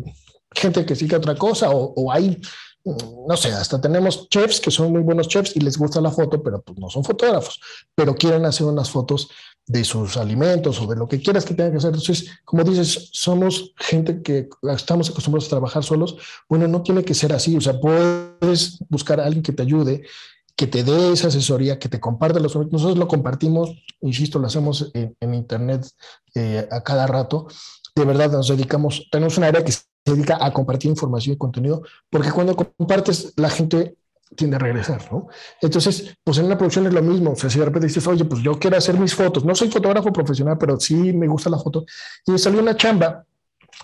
[0.53, 2.39] gente que sigue otra cosa o, o hay
[2.83, 6.41] no sé, hasta tenemos chefs que son muy buenos chefs y les gusta la foto,
[6.41, 7.59] pero pues no son fotógrafos,
[7.93, 9.29] pero quieren hacer unas fotos
[9.67, 11.89] de sus alimentos o de lo que quieras que tengan que hacer.
[11.91, 16.17] Entonces, como dices, somos gente que estamos acostumbrados a trabajar solos.
[16.49, 17.55] Bueno, no tiene que ser así.
[17.55, 20.03] O sea, puedes buscar a alguien que te ayude,
[20.55, 24.91] que te dé esa asesoría, que te comparte los Nosotros lo compartimos, insisto, lo hacemos
[24.93, 25.87] en, Internet
[26.35, 27.47] eh, a cada rato.
[27.95, 31.83] De verdad, nos dedicamos, tenemos un área que se dedica a compartir información y contenido,
[32.09, 33.95] porque cuando compartes, la gente
[34.35, 35.27] tiende a regresar, ¿no?
[35.61, 38.25] Entonces, pues en una producción es lo mismo, o sea, si de repente dices, oye,
[38.25, 41.57] pues yo quiero hacer mis fotos, no soy fotógrafo profesional, pero sí me gusta la
[41.57, 41.85] foto,
[42.25, 43.25] y me salió una chamba,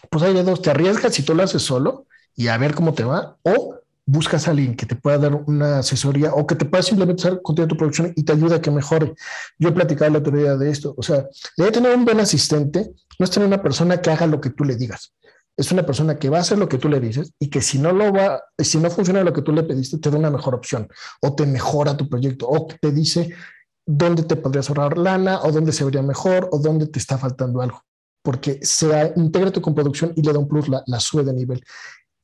[0.10, 2.94] pues hay de dos, te arriesgas si tú lo haces solo y a ver cómo
[2.94, 3.76] te va, o
[4.06, 7.42] buscas a alguien que te pueda dar una asesoría o que te pueda simplemente hacer
[7.42, 9.14] contigo tu producción y te ayude a que mejore.
[9.60, 11.28] Yo he platicado la teoría de esto, o sea,
[11.58, 12.90] debe tener un buen asistente,
[13.20, 15.12] no es tener una persona que haga lo que tú le digas
[15.58, 17.80] es una persona que va a hacer lo que tú le dices y que si
[17.80, 20.54] no lo va, si no funciona lo que tú le pediste, te da una mejor
[20.54, 20.88] opción
[21.22, 23.34] o te mejora tu proyecto o te dice
[23.86, 27.62] dónde te podrías ahorrar lana o dónde se vería mejor o dónde te está faltando
[27.62, 27.82] algo.
[28.22, 31.64] Porque se integra tu producción y le da un plus, la, la sube de nivel.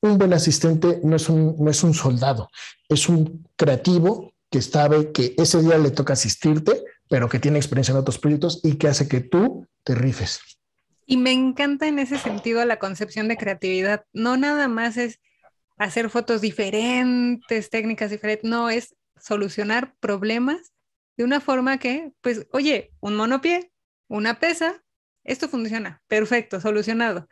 [0.02, 2.50] Un buen asistente no es un, no es un soldado,
[2.88, 7.94] es un creativo que sabe que ese día le toca asistirte, pero que tiene experiencia
[7.94, 10.42] en otros proyectos y que hace que tú te rifes.
[11.06, 14.06] Y me encanta en ese sentido la concepción de creatividad.
[14.14, 15.20] No nada más es
[15.78, 20.74] hacer fotos diferentes, técnicas diferentes, no, es solucionar problemas
[21.18, 23.72] de una forma que, pues, oye, un monopié,
[24.08, 24.84] una pesa,
[25.24, 27.28] esto funciona, perfecto, solucionado.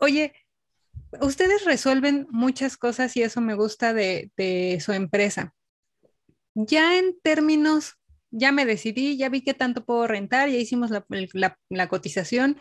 [0.00, 0.32] Oye,
[1.20, 5.54] ustedes resuelven muchas cosas y eso me gusta de, su empresa.
[6.54, 7.96] Ya en términos
[8.30, 12.58] ya me decidí, ya vi qué tanto puedo rentar, ya hicimos la, cotización.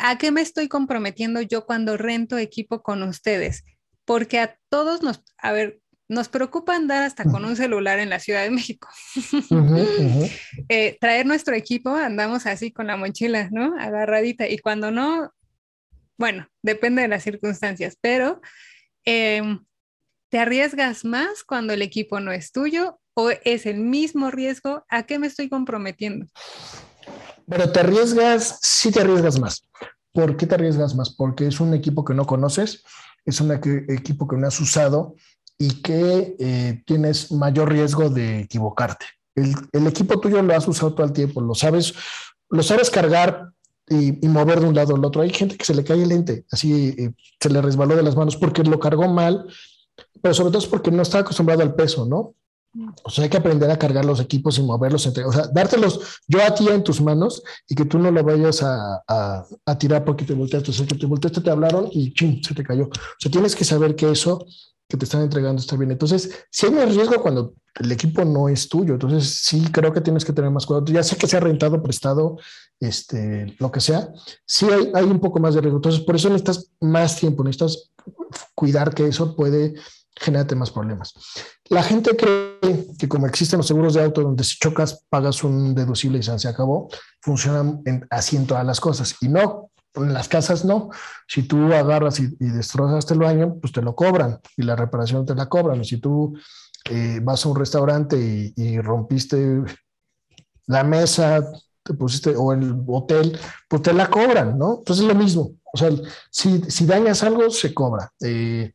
[0.00, 3.64] ¿A qué me estoy comprometiendo yo cuando rento equipo con ustedes?
[4.04, 8.18] Porque a todos nos, a ver, nos preocupa andar hasta con un celular en la
[8.18, 8.88] Ciudad de México.
[10.68, 13.74] Eh, traer nuestro equipo, andamos así con la mochila, ¿no?
[13.76, 14.46] Agarradita.
[14.48, 15.32] Y cuando no,
[16.16, 18.40] bueno, depende de las circunstancias, pero
[19.04, 19.64] em,
[20.28, 24.84] ¿te arriesgas más cuando el equipo no es tuyo es el mismo riesgo?
[24.88, 26.26] ¿A qué me estoy comprometiendo?
[27.46, 29.68] Pero te arriesgas, sí te arriesgas más.
[30.12, 31.10] ¿Por qué te arriesgas más?
[31.10, 32.82] Porque es un equipo que no conoces,
[33.24, 35.14] es un equipo que no has usado
[35.58, 39.06] y que eh, tienes mayor riesgo de equivocarte.
[39.34, 41.94] El, el, equipo tuyo lo has usado todo el tiempo, lo sabes,
[42.48, 43.52] lo sabes cargar
[43.90, 45.22] y, mover de un lado al otro.
[45.22, 48.16] Hay gente que se le cae el lente, así eh, se le resbaló de las
[48.16, 49.46] manos porque lo cargó mal,
[50.22, 52.34] pero sobre todo es porque no está acostumbrado al peso, ¿no?
[53.02, 56.20] O sea, hay que aprender a cargar los equipos y moverlos entre, o sea, dártelos
[56.28, 60.04] yo a ti en tus manos y que tú no lo vayas a, a, tirar
[60.04, 62.84] porque te volteaste, o sea, que te volteaste, te hablaron y ching, se te cayó.
[62.84, 64.46] O sea, tienes que saber que eso
[64.88, 65.90] que te están entregando está bien.
[65.90, 70.00] Entonces, si hay un riesgo cuando el equipo no es tuyo, entonces sí creo que
[70.00, 70.84] tienes que tener más cuidado.
[70.86, 72.38] Ya sé que sea rentado, prestado,
[72.80, 74.12] este, lo que sea,
[74.44, 75.78] sí hay, hay un poco más de riesgo.
[75.78, 77.90] Entonces, por eso necesitas más tiempo, necesitas
[78.54, 79.74] cuidar que eso puede
[80.20, 81.14] generarte más problemas.
[81.70, 85.74] La gente cree que como existen los seguros de auto donde si chocas pagas un
[85.74, 86.88] deducible y se acabó,
[87.20, 89.16] funcionan en, así en todas las cosas.
[89.20, 90.90] Y no, en las casas no.
[91.26, 95.24] Si tú agarras y, y destrozaste el baño, pues te lo cobran y la reparación
[95.24, 95.84] te la cobran.
[95.84, 96.34] Si tú
[96.88, 98.16] eh, vas a un restaurante
[98.56, 99.62] y, rompiste
[100.66, 101.44] la mesa,
[101.82, 104.78] te pusiste, o el hotel, pues te la cobran, ¿no?
[104.78, 105.52] Entonces es lo mismo.
[105.72, 105.90] O sea,
[106.30, 108.10] si, si dañas algo, se cobra.
[108.20, 108.72] Eh,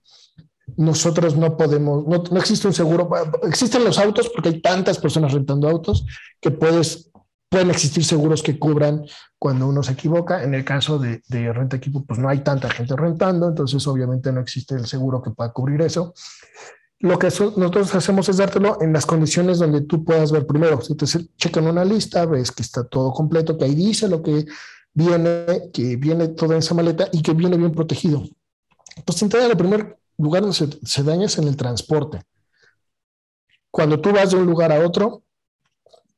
[0.78, 3.10] nosotros no podemos, no, no, existe un seguro,
[3.44, 6.06] existen los autos porque hay tantas personas rentando autos
[6.42, 7.12] que puedes,
[7.50, 9.06] pueden existir seguros que cubran
[9.38, 10.44] cuando uno se equivoca.
[10.44, 14.32] En el caso de, de renta equipo, pues no hay tanta gente rentando, entonces obviamente
[14.32, 16.14] no existe el seguro que pueda cubrir eso
[17.00, 20.82] lo que nosotros hacemos es dártelo en las condiciones donde tú puedas ver primero.
[20.82, 21.06] Si te
[21.38, 24.46] checan una lista, ves que está todo completo, que ahí dice lo que
[24.94, 28.24] viene, que viene toda esa maleta y que viene bien protegido.
[28.96, 32.22] Entonces, entrada, el primer lugar donde se, se daña es en el transporte.
[33.72, 35.26] Cuando tú vas de un lugar a otro,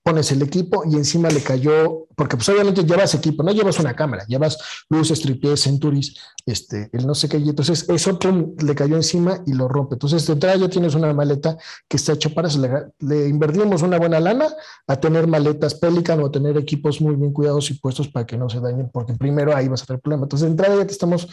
[0.08, 3.94] pones el equipo y encima le cayó, porque pues obviamente llevas equipo, no llevas una
[3.94, 4.58] cámara, llevas
[4.90, 8.18] luces, tripiés, centuris, este, el no sé qué, y entonces eso
[8.58, 9.96] le cayó encima y lo rompe.
[9.96, 11.58] Entonces de entrada ya tienes una maleta
[11.90, 12.62] que está hecha para eso,
[13.00, 14.48] le, invertimos una buena lana
[14.88, 18.38] a tener maletas Pelican o a tener equipos muy bien cuidados y puestos para que
[18.38, 20.24] no se dañen, porque primero ahí vas a tener problema.
[20.24, 21.28] Entonces de entrada ya te estamos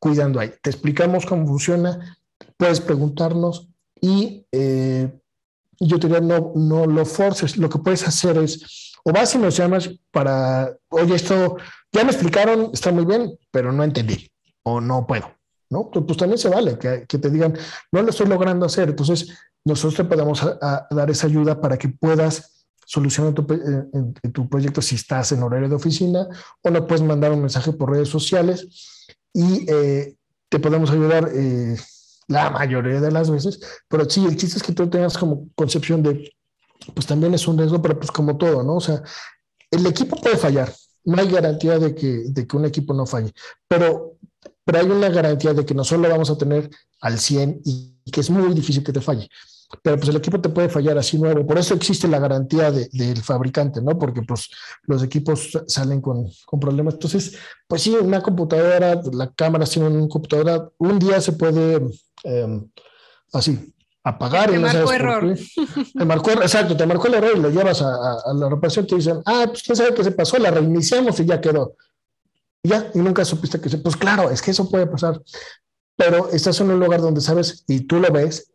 [0.00, 0.52] cuidando ahí.
[0.60, 2.18] Te explicamos cómo funciona,
[2.56, 3.68] puedes preguntarnos
[4.00, 4.44] y...
[4.50, 5.16] Eh,
[5.80, 7.56] yo te diría, no, no lo forces.
[7.56, 11.56] Lo que puedes hacer es, o vas y nos llamas para, oye, esto
[11.90, 14.30] ya me explicaron, está muy bien, pero no entendí,
[14.62, 15.32] o no puedo,
[15.70, 15.90] ¿no?
[15.90, 17.56] Pues, pues también se vale que, que, te digan,
[17.90, 18.90] no lo estoy logrando hacer.
[18.90, 19.34] Entonces,
[19.64, 20.44] nosotros te podemos
[20.90, 25.68] dar esa ayuda para que puedas solucionar tu, en, tu proyecto si estás en horario
[25.68, 26.26] de oficina
[26.62, 28.99] o no puedes mandar un mensaje por redes sociales
[29.32, 30.16] y eh,
[30.48, 31.30] te podemos ayudar.
[31.34, 31.76] Eh,
[32.30, 36.00] la mayoría de las veces, pero sí, el chiste es que tú tengas como concepción
[36.00, 36.32] de,
[36.94, 38.76] pues también es un riesgo, pero pues como todo, ¿no?
[38.76, 39.02] O sea,
[39.68, 40.72] el equipo puede fallar,
[41.04, 43.32] no hay garantía de que, de que un equipo no falle,
[43.66, 44.16] pero,
[44.64, 46.70] pero hay una garantía de que no solo vamos a tener
[47.00, 49.28] al 100 y que es muy difícil que te falle
[49.82, 51.46] pero pues el equipo te puede fallar así nuevo.
[51.46, 53.98] Por eso existe la garantía del fabricante, ¿no?
[53.98, 54.50] Porque pues
[54.82, 56.94] los equipos salen con, con, problemas.
[56.94, 57.36] Entonces,
[57.68, 61.80] pues sí, una computadora, la cámara tiene una computadora, un día se puede
[62.24, 62.68] em,
[63.32, 64.50] así apagar.
[64.50, 65.38] Te marcó error.
[65.96, 68.96] Te marcó, exacto, te marcó el error y lo llevas a, a, la reparación, te
[68.96, 71.76] dicen, ah, pues quién sabe qué se pasó, la reiniciamos y ya quedó.
[72.62, 75.20] Y ya, y nunca supiste que se, pues claro, es que eso puede pasar.
[75.96, 78.50] Pero estás en un lugar donde sabes y tú lo ves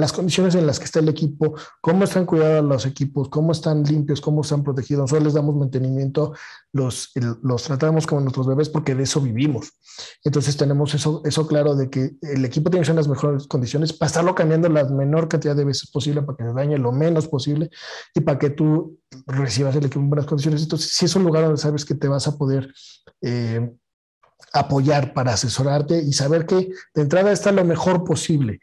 [0.00, 3.84] las condiciones en las que está el equipo, cómo están cuidados los equipos, cómo están
[3.84, 5.02] limpios, cómo están protegidos.
[5.02, 6.34] Nosotros les damos mantenimiento,
[6.72, 9.72] los, los tratamos como nuestros bebés porque de eso vivimos.
[10.24, 13.46] Entonces tenemos eso, eso claro de que el equipo tiene que estar en las mejores
[13.46, 16.92] condiciones para estarlo cambiando la menor cantidad de veces posible para que se dañe lo
[16.92, 17.70] menos posible
[18.14, 20.62] y para que tú recibas el equipo en buenas condiciones.
[20.62, 22.72] Entonces, si es un lugar donde sabes que te vas a poder...
[23.22, 23.70] Eh,
[24.52, 28.60] apoyar para asesorarte y saber que de entrada está lo mejor posible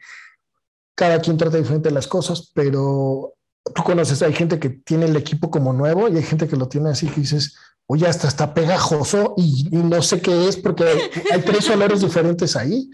[0.98, 3.34] cada quien trata diferente las cosas, pero
[3.72, 6.66] tú conoces, hay gente que tiene el equipo como nuevo y hay gente que lo
[6.66, 7.54] tiene así que dices,
[7.86, 10.84] oye, hasta está pegajoso y, no sé qué es porque
[11.32, 12.90] hay, tres olores diferentes ahí.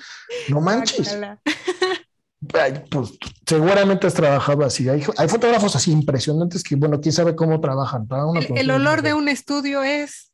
[0.50, 1.18] No manches.
[2.90, 3.14] pues
[3.46, 4.86] seguramente has trabajado así.
[4.86, 8.06] Hay, fotógrafos así impresionantes que, bueno, quién sabe cómo trabajan.
[8.54, 10.30] el olor de un estudio es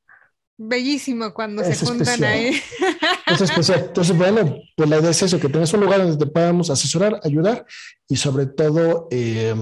[0.61, 2.61] bellísimo cuando se juntan ahí.
[3.27, 3.85] Es especial.
[3.87, 7.21] Entonces, bueno, pues la idea es eso, que tengas un lugar donde te podamos asesorar,
[7.23, 7.65] ayudar
[8.09, 9.55] y sobre todo eh,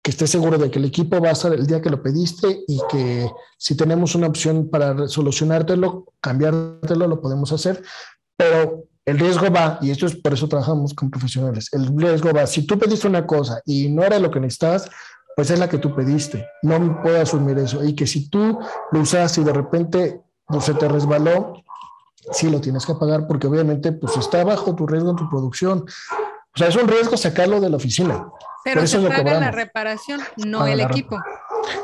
[0.00, 2.60] que estés seguro de que el equipo va a estar el día que lo pediste
[2.68, 3.28] y que
[3.58, 7.82] si tenemos una opción para solucionártelo, cambiártelo, lo podemos hacer.
[8.36, 12.46] Pero el riesgo va, y esto es por eso trabajamos con profesionales, el riesgo va,
[12.46, 14.88] si tú pediste una cosa y no era lo que necesitabas,
[15.34, 18.58] pues es la que tú pediste, no puedo asumir eso, y que si tú
[18.92, 21.62] lo usaste y de repente pues, se te resbaló,
[22.32, 25.84] sí lo tienes que pagar porque obviamente pues está bajo tu riesgo en tu producción.
[26.54, 28.26] O sea, es un riesgo sacarlo de la oficina.
[28.64, 31.18] Pero se paga la reparación, no el equipo.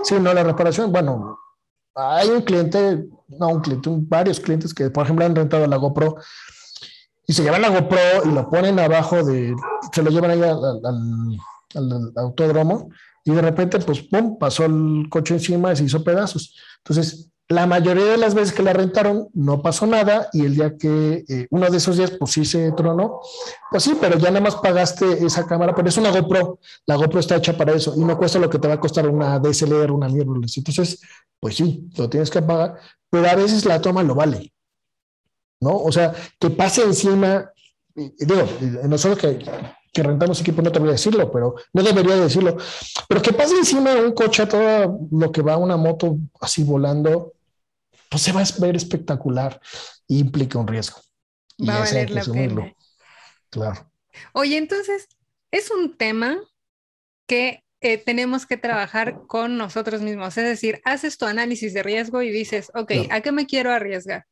[0.03, 0.91] Sí, no la reparación.
[0.91, 1.39] Bueno,
[1.95, 6.17] hay un cliente, no un cliente, varios clientes que, por ejemplo, han rentado la GoPro
[7.27, 9.55] y se llevan la GoPro y lo ponen abajo de,
[9.93, 10.81] se lo llevan ahí al,
[11.75, 12.91] al autódromo
[13.25, 16.57] y de repente, pues, pum, pasó el coche encima y se hizo pedazos.
[16.79, 20.77] Entonces, la mayoría de las veces que la rentaron no pasó nada y el día
[20.79, 23.21] que eh, uno de esos días pues sí se tronó,
[23.71, 27.21] pues sí, pero ya nada más pagaste esa cámara, pero es una GoPro, la GoPro
[27.21, 29.93] está hecha para eso y no cuesta lo que te va a costar una DSLR,
[29.93, 30.57] una mirrorless.
[30.57, 31.01] Entonces,
[31.39, 32.79] pues sí, lo tienes que pagar,
[33.11, 34.55] pero a veces la toma lo vale,
[35.61, 35.77] ¿no?
[35.77, 37.51] O sea, que pase encima,
[37.95, 38.49] digo,
[38.89, 39.45] nosotros que,
[39.95, 42.57] que rentamos equipo, no te voy a decirlo, pero no debería decirlo,
[43.09, 46.65] pero que pase encima de un coche a todo lo que va una moto así
[46.65, 47.35] volando,
[48.11, 49.61] pues se va a ver espectacular
[50.09, 51.01] y implica un riesgo.
[51.67, 52.75] Va a valer la pena.
[53.51, 53.89] Claro.
[54.33, 55.09] Oye, entonces,
[55.53, 56.37] es un tema
[57.29, 60.37] que eh, tenemos que trabajar con nosotros mismos.
[60.37, 64.27] Es decir, haces tu análisis de riesgo y dices, ok, ¿a qué me quiero arriesgar?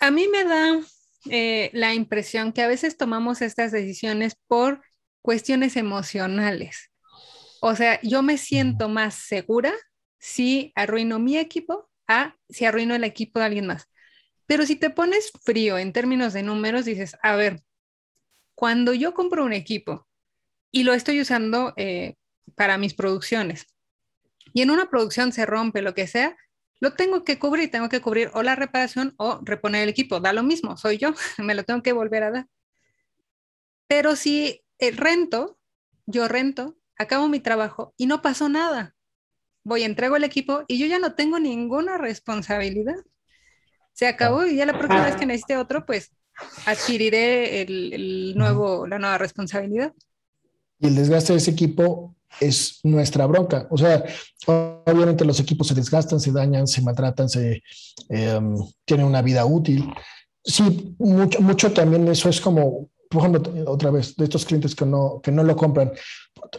[0.00, 0.80] A mí me da
[1.28, 4.82] eh, la impresión que a veces tomamos estas decisiones por
[5.22, 6.90] cuestiones emocionales.
[7.60, 9.72] O sea, yo me siento más segura
[10.18, 13.88] si arruino mi equipo a si arruino el equipo de alguien más.
[14.46, 17.62] Pero si te pones frío en términos de números, dices, a ver,
[18.54, 20.06] cuando yo compro un equipo
[20.70, 22.14] y lo estoy usando eh,
[22.54, 23.66] para mis producciones,
[24.52, 26.36] y en una producción se rompe lo que sea,
[26.80, 30.32] lo tengo que cubrir, tengo que cubrir o la reparación o reponer el equipo, da
[30.32, 32.46] lo mismo, soy yo, me lo tengo que volver a dar.
[33.88, 35.58] Pero si el rento,
[36.06, 38.94] yo rento, acabo mi trabajo y no pasó nada,
[39.64, 42.96] voy, entrego el equipo y yo ya no tengo ninguna responsabilidad.
[43.92, 46.12] Se acabó y ya la próxima vez que necesite otro, pues
[46.66, 49.92] adquiriré el, nuevo, la nueva responsabilidad.
[50.78, 53.66] Y el desgaste de ese equipo es nuestra bronca.
[53.70, 54.04] O sea,
[54.46, 57.62] obviamente los equipos se desgastan, se dañan, se maltratan, se
[58.08, 59.92] em, tienen una vida útil.
[60.44, 64.86] Sí, mucho, mucho también eso es como, por ejemplo, otra vez, de estos clientes que
[64.86, 65.92] no, que no lo compran.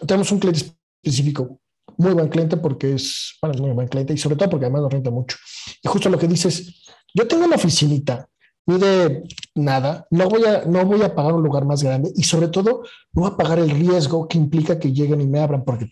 [0.06, 0.66] Tenemos un cliente
[1.04, 1.60] específico,
[1.98, 4.84] muy buen cliente porque es, bueno, es muy buen cliente y sobre todo porque además
[4.84, 5.38] nos renta mucho.
[5.82, 8.28] Y justo lo que dices, yo tengo una oficinita
[8.68, 9.24] ni de
[9.56, 12.84] nada, no voy, a, no voy a pagar un lugar más grande y sobre todo
[13.14, 15.90] no voy a pagar el riesgo que implica que lleguen y me abran, porque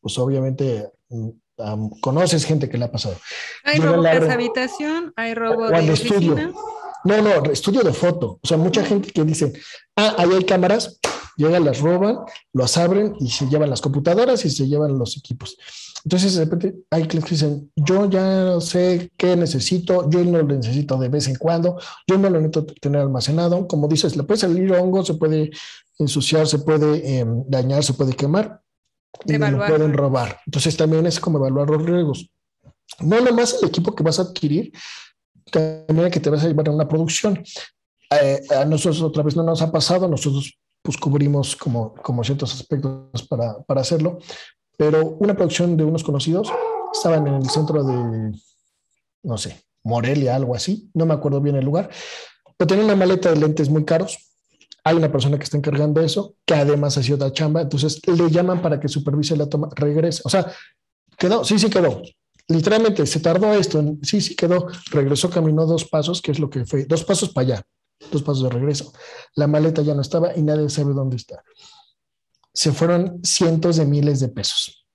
[0.00, 1.30] pues obviamente mm,
[2.00, 3.16] conoces gente que le ha pasado.
[3.64, 6.52] Hay robo de habitación, hay robo de estudio.
[7.04, 8.38] No, no, estudio de foto.
[8.42, 9.52] O sea, mucha gente que dice,
[9.96, 11.00] ah, ahí hay cámaras,
[11.36, 12.18] llegan, las roban,
[12.52, 15.56] las abren y se llevan las computadoras y se llevan los equipos.
[16.04, 20.56] Entonces, de repente hay clientes que dicen, yo ya sé qué necesito, yo no lo
[20.56, 23.68] necesito de vez en cuando, yo no lo necesito tener almacenado.
[23.68, 25.50] Como dices, le puede salir hongo, se puede
[25.98, 28.60] ensuciar, se puede em, dañar, se puede quemar
[29.24, 30.40] y lo pueden robar.
[30.46, 32.30] Entonces, también es como evaluar los riesgos.
[33.00, 34.72] No nomás el equipo que vas a adquirir,
[35.50, 37.42] también que te vas a llevar a una producción.
[38.10, 42.52] Eh, a nosotros otra vez no nos ha pasado, nosotros pues cubrimos como, como ciertos
[42.54, 44.18] aspectos para, para hacerlo,
[44.76, 46.52] pero una producción de unos conocidos
[46.92, 48.32] estaban en el centro de,
[49.22, 51.90] no sé, Morelia, algo así, no me acuerdo bien el lugar,
[52.56, 54.18] pero tenían una maleta de lentes muy caros.
[54.84, 58.30] Hay una persona que está encargando eso, que además ha sido la chamba, entonces le
[58.30, 60.22] llaman para que supervise la toma, regrese.
[60.24, 60.52] O sea,
[61.16, 62.02] quedó, sí, sí quedó.
[62.48, 66.64] Literalmente se tardó esto, sí, sí quedó, regresó, caminó dos pasos, que es lo que
[66.64, 67.62] fue, dos pasos para allá,
[68.10, 68.92] dos pasos de regreso.
[69.34, 71.42] La maleta ya no estaba y nadie sabe dónde está
[72.52, 74.86] se fueron cientos de miles de pesos.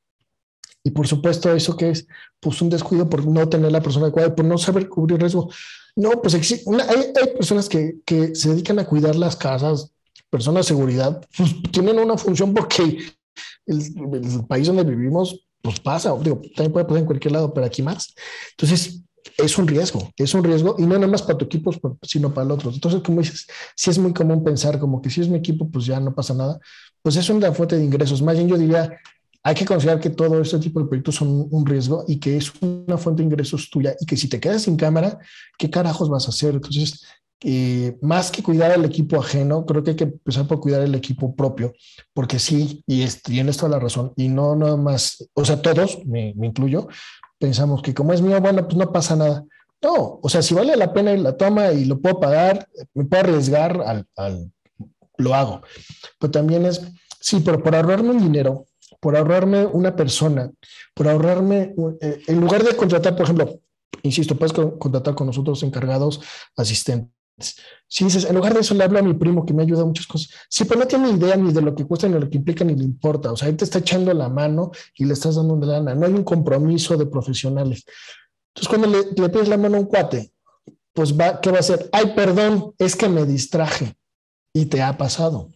[0.83, 2.07] Y por supuesto, eso que es
[2.39, 5.49] pues un descuido por no tener la persona adecuada, por no saber cubrir riesgo.
[5.95, 6.41] No, pues hay,
[6.87, 9.91] hay, personas que, que, se dedican a cuidar las casas,
[10.29, 12.99] personas de seguridad, pues tienen una función porque
[13.65, 13.81] el,
[14.13, 17.81] el, país donde vivimos, pues pasa, digo, también puede pasar en cualquier lado, pero aquí
[17.81, 18.13] más.
[18.51, 19.01] Entonces,
[19.37, 21.71] es un riesgo, es un riesgo y no nada más para tu equipo,
[22.01, 22.71] sino para el otro.
[22.71, 25.85] Entonces, como dices, si es muy común pensar como que si es mi equipo, pues
[25.85, 26.59] ya no pasa nada
[27.07, 28.21] pues es una fuente de ingresos.
[28.21, 28.99] Más bien yo diría,
[29.41, 32.51] hay que considerar que todo este tipo de proyectos son un riesgo y que es
[32.59, 35.17] una fuente de ingresos tuya y que si te quedas sin cámara,
[35.57, 36.55] ¿qué carajos vas a hacer?
[36.55, 37.05] Entonces,
[37.45, 40.95] eh, más que cuidar al equipo ajeno, creo que hay que empezar por cuidar el
[40.95, 41.73] equipo propio,
[42.13, 46.05] porque sí, y es, tienes toda la razón, y no nada más, o sea, todos,
[46.05, 46.89] me, me incluyo,
[47.39, 49.45] pensamos que como es mío, bueno, pues no pasa nada,
[49.81, 53.05] No, o sea, si vale la pena y la toma y lo puedo pagar, me
[53.05, 54.51] puedo arriesgar al, al
[55.17, 55.61] lo hago.
[56.19, 56.81] Pero también es,
[57.19, 58.65] sí, pero por ahorrarme un dinero,
[58.99, 60.51] por ahorrarme una persona,
[60.93, 63.59] por ahorrarme, eh, en lugar de contratar, por ejemplo,
[64.03, 66.21] insisto, puedes contratar con nosotros encargados,
[66.55, 67.16] asistentes.
[67.87, 69.85] Si dices, en lugar de eso le hablo a mi primo que me ayuda a
[69.85, 70.29] muchas cosas.
[70.49, 72.65] Sí, pero no tiene idea ni de lo que cuesta, ni de lo que implica,
[72.65, 73.31] ni le importa.
[73.31, 75.95] O sea, él te está echando la mano y le estás dando una lana.
[75.95, 77.85] No hay un compromiso de profesionales.
[78.55, 80.31] Entonces, cuando le, le pides la mano a un cuate,
[80.93, 81.89] pues va, ¿qué va a hacer?
[81.91, 83.95] Ay, perdón, es que me distraje
[84.51, 85.49] y te ha pasado.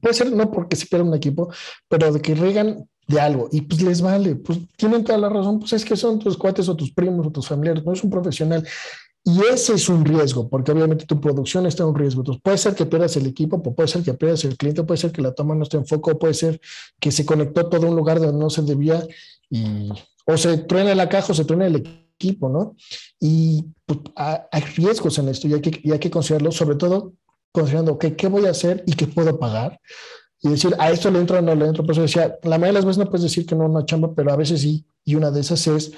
[0.00, 1.52] Puede ser no porque se pierda un equipo,
[1.88, 5.58] pero de que regan de algo y pues les vale, pues tienen toda la razón,
[5.58, 8.10] pues es que son tus cuates o tus primos o tus familiares, no es un
[8.10, 8.66] profesional.
[9.26, 12.20] Y ese es un riesgo, porque obviamente tu producción está en un riesgo.
[12.20, 15.12] Entonces puede ser que pierdas el equipo, puede ser que pierdas el cliente, puede ser
[15.12, 16.60] que la toma no esté en foco, puede ser
[17.00, 19.02] que se conectó todo un lugar donde no se debía
[19.48, 19.88] y
[20.26, 22.76] o se truena la caja o se truena el equipo, ¿no?
[23.18, 25.60] Y pues, hay riesgos en esto y hay
[25.98, 27.14] que, considerarlo, sobre todo
[27.50, 29.80] considerando qué voy a hacer y qué puedo pagar.
[30.42, 31.84] Y decir, a esto le entro o no le entro.
[31.84, 34.14] Por eso decía, la mayoría de las veces no puedes decir que no una chamba,
[34.14, 34.84] pero a veces sí.
[35.02, 35.92] Y una de esas es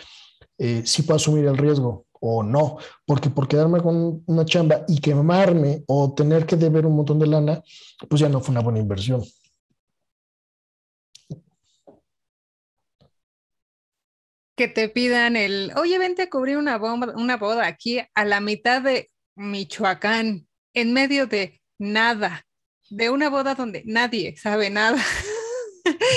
[0.58, 2.78] eh, si puedo asumir el riesgo o no.
[3.04, 7.26] Porque por quedarme con una chamba y quemarme o tener que deber un montón de
[7.26, 7.62] lana,
[8.08, 9.22] pues ya no fue una buena inversión.
[14.56, 18.40] Que te pidan el, oye, vente a cubrir una, bomba, una boda aquí a la
[18.40, 22.46] mitad de Michoacán en medio de nada,
[22.88, 24.98] de una boda donde nadie sabe nada.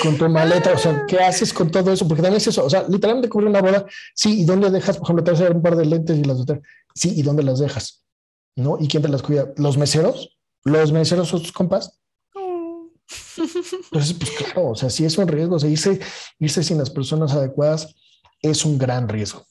[0.02, 2.06] Con tu maleta, o sea, ¿qué haces con todo eso?
[2.06, 4.96] Porque también es eso, o sea, literalmente cubrir una boda, sí, ¿y dónde dejas?
[4.96, 6.60] Por ejemplo, te vas a dar un par de lentes y las otras,
[6.94, 8.04] sí, ¿y dónde las dejas?
[8.56, 8.76] ¿No?
[8.80, 9.52] ¿Y quién te las cuida?
[9.56, 10.38] ¿Los meseros?
[10.64, 12.00] ¿Los meseros son tus compas?
[13.36, 16.00] Entonces, pues claro, o sea, sí es un riesgo, o sea, irse,
[16.38, 17.94] irse sin las personas adecuadas
[18.42, 19.46] es un gran riesgo.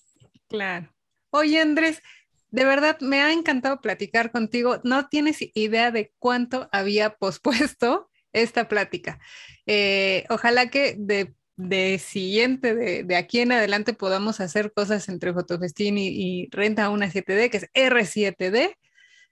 [0.48, 0.94] Claro.
[1.32, 2.02] Oye, Andrés,
[2.52, 4.80] de verdad, me ha encantado platicar contigo.
[4.84, 9.20] No tienes idea de cuánto había pospuesto esta plática.
[9.72, 16.48] Eh, ojalá que de, siguiente, de, aquí en adelante, podamos hacer cosas entre Fotofestín y,
[16.50, 18.76] Renta una 7D, que es R7D.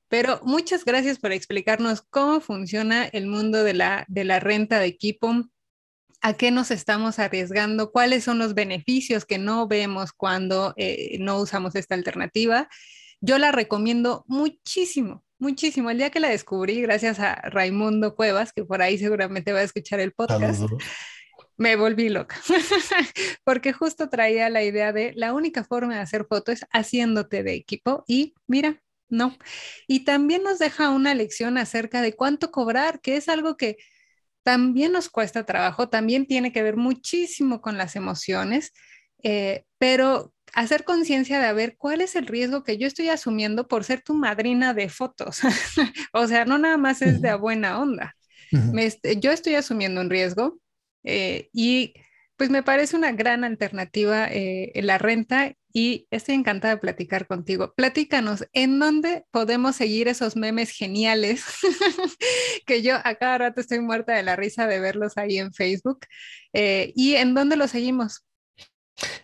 [0.10, 4.86] Pero muchas gracias por explicarnos cómo funciona el mundo de la, de la renta de
[4.86, 5.34] equipo,
[6.22, 11.40] a qué nos estamos arriesgando, cuáles son los beneficios que no vemos cuando eh, no
[11.40, 12.70] usamos esta alternativa
[13.22, 15.90] yo la recomiendo muchísimo, muchísimo.
[15.90, 19.64] El día que la descubrí, gracias a Raimundo Cuevas, que por ahí seguramente va a
[19.64, 20.64] escuchar el podcast,
[21.58, 22.40] me volví loca,
[23.44, 27.54] porque justo traía la idea de la única forma de hacer fotos es haciéndote de
[27.56, 29.38] equipo y mira, no.
[29.88, 33.78] Y también nos deja una lección acerca de cuánto cobrar, que es algo que
[34.44, 38.74] también nos cuesta trabajo, también tiene que ver muchísimo con las emociones,
[39.24, 43.84] eh, pero hacer conciencia de ver cuál es el riesgo que yo estoy asumiendo por
[43.84, 45.42] ser tu madrina de fotos.
[46.14, 48.16] o sea, no nada más es de a buena onda.
[49.20, 50.60] yo estoy asumiendo un riesgo
[51.04, 51.94] eh, y
[52.38, 57.74] pues me parece una gran alternativa eh, la renta y estoy encantada de platicar contigo.
[57.76, 61.44] Platícanos, ¿en dónde podemos seguir esos memes geniales?
[62.66, 66.00] que yo a cada rato estoy muerta de la risa de verlos ahí en Facebook.
[66.54, 68.26] Eh, ¿Y en dónde los seguimos?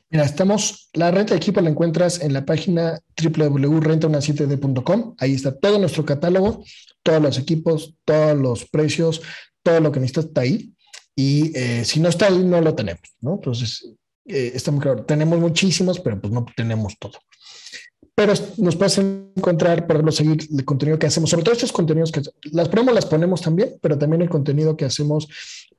[0.10, 5.16] Mira, estamos, la renta de equipo la encuentras en la página www.renta17d.com.
[5.18, 6.64] Ahí está todo nuestro catálogo,
[7.02, 9.22] todos los equipos, todos los precios,
[9.64, 10.74] todo lo que necesitas está ahí.
[11.16, 13.36] Y eh, si no está ahí, no lo tenemos, ¿no?
[13.36, 13.96] Entonces,
[14.26, 14.58] eh.
[15.06, 17.20] Tenemos muchísimos, pero pues no tenemos todo.
[18.16, 22.12] Pero nos puedes encontrar, por ejemplo, seguir el contenido que hacemos, sobre todo estos contenidos
[22.12, 25.28] que las promos las ponemos también, pero también el contenido que hacemos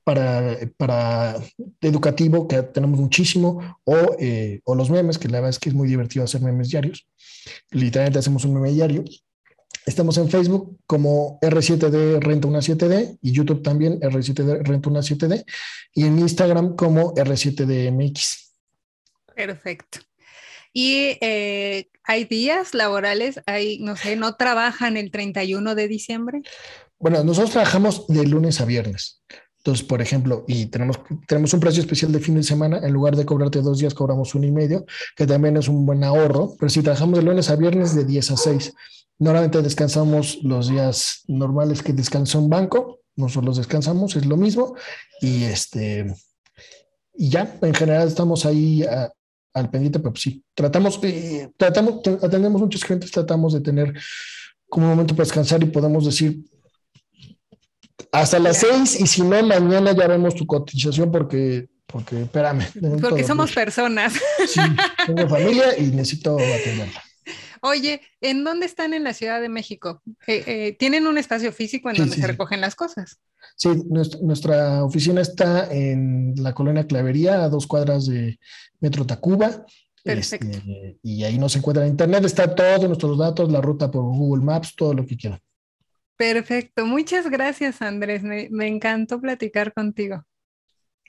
[0.03, 1.37] para, para
[1.81, 5.75] educativo, que tenemos muchísimo, o, eh, o los memes, que la verdad es que es
[5.77, 7.07] muy divertido hacer memes diarios.
[7.71, 9.05] Literalmente hacemos un meme diario.
[9.87, 15.45] Estamos en Facebook como R7D Renta una 7D y YouTube también R7D Renta una 7D
[15.95, 18.45] y en Instagram como R7DMX.
[19.37, 20.01] Perfecto.
[20.75, 26.43] Y eh, hay días laborales, hay, no sé, no trabajan el 31 de diciembre.
[26.99, 29.23] Bueno, nosotros trabajamos de lunes a viernes.
[29.59, 33.17] Entonces, por ejemplo, y tenemos, tenemos un precio especial de fin de semana, en lugar
[33.17, 34.85] de cobrarte dos días, cobramos uno y medio,
[35.17, 38.33] que también es un buen ahorro, pero si trabajamos de lunes a viernes de 10
[38.33, 38.75] a 6,
[39.21, 44.75] normalmente descansamos los días normales que descansa un banco, nosotros descansamos, es lo mismo,
[45.23, 46.15] y este,
[47.15, 48.85] y ya, en general estamos ahí
[49.55, 53.95] al pendiente, pero sí, tratamos, eh, tratamos, atendemos muchos clientes, tratamos de tener
[54.69, 56.41] como un momento para descansar y podemos decir,
[58.11, 62.67] hasta las seis y si no, mañana ya vemos tu cotización porque, porque, espérame.
[63.01, 64.15] Porque somos personas.
[64.47, 64.61] Sí,
[65.07, 67.03] tengo familia y necesito atenderla.
[67.61, 70.03] Oye, ¿en dónde están en la Ciudad de México?
[70.27, 73.21] Eh, eh, ¿Tienen un espacio físico en donde se recogen las cosas?
[73.57, 78.39] Sí, nuestra, oficina está en la colonia Clavería, a dos cuadras de
[78.81, 79.65] Metro Tacuba.
[80.03, 80.47] Perfecto.
[80.49, 84.45] Este, y ahí nos encuentra en internet, está todos nuestros datos, la ruta por Google
[84.45, 85.41] Maps, todo lo que quieran.
[86.17, 90.25] Perfecto, muchas gracias Andrés, me, encantó platicar contigo.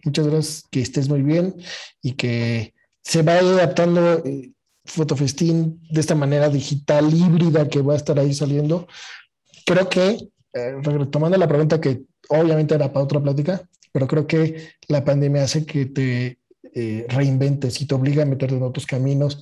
[0.03, 1.55] Muchas gracias, que estés muy bien
[2.01, 4.51] y que se vaya adaptando eh,
[4.85, 8.87] Fotofestín de esta manera digital híbrida que va a estar ahí saliendo.
[9.65, 14.69] Creo que, eh, retomando la pregunta que obviamente era para otra plática, pero creo que
[14.87, 16.39] la pandemia hace que te
[16.73, 19.41] eh, reinventes y te obliga a meterte en otros caminos.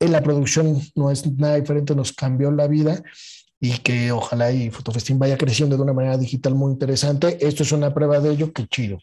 [0.00, 3.02] En la producción no es nada diferente, nos cambió la vida
[3.60, 7.36] y que ojalá y Fotofestín vaya creciendo de una manera digital muy interesante.
[7.46, 8.98] Esto es una prueba de ello, qué chido.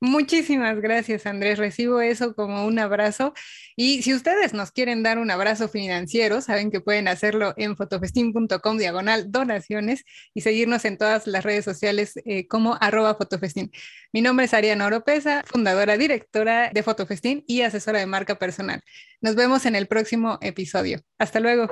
[0.00, 1.58] Muchísimas gracias, Andrés.
[1.58, 3.34] Recibo eso como un abrazo.
[3.74, 8.78] Y si ustedes nos quieren dar un abrazo financiero, saben que pueden hacerlo en fotofestin.com
[8.78, 13.72] diagonal donaciones y seguirnos en todas las redes sociales eh, como arroba fotofestin.
[14.12, 18.82] Mi nombre es Ariana Oropesa, fundadora, directora de Fotofestin y asesora de marca personal.
[19.20, 21.00] Nos vemos en el próximo episodio.
[21.18, 21.68] Hasta luego.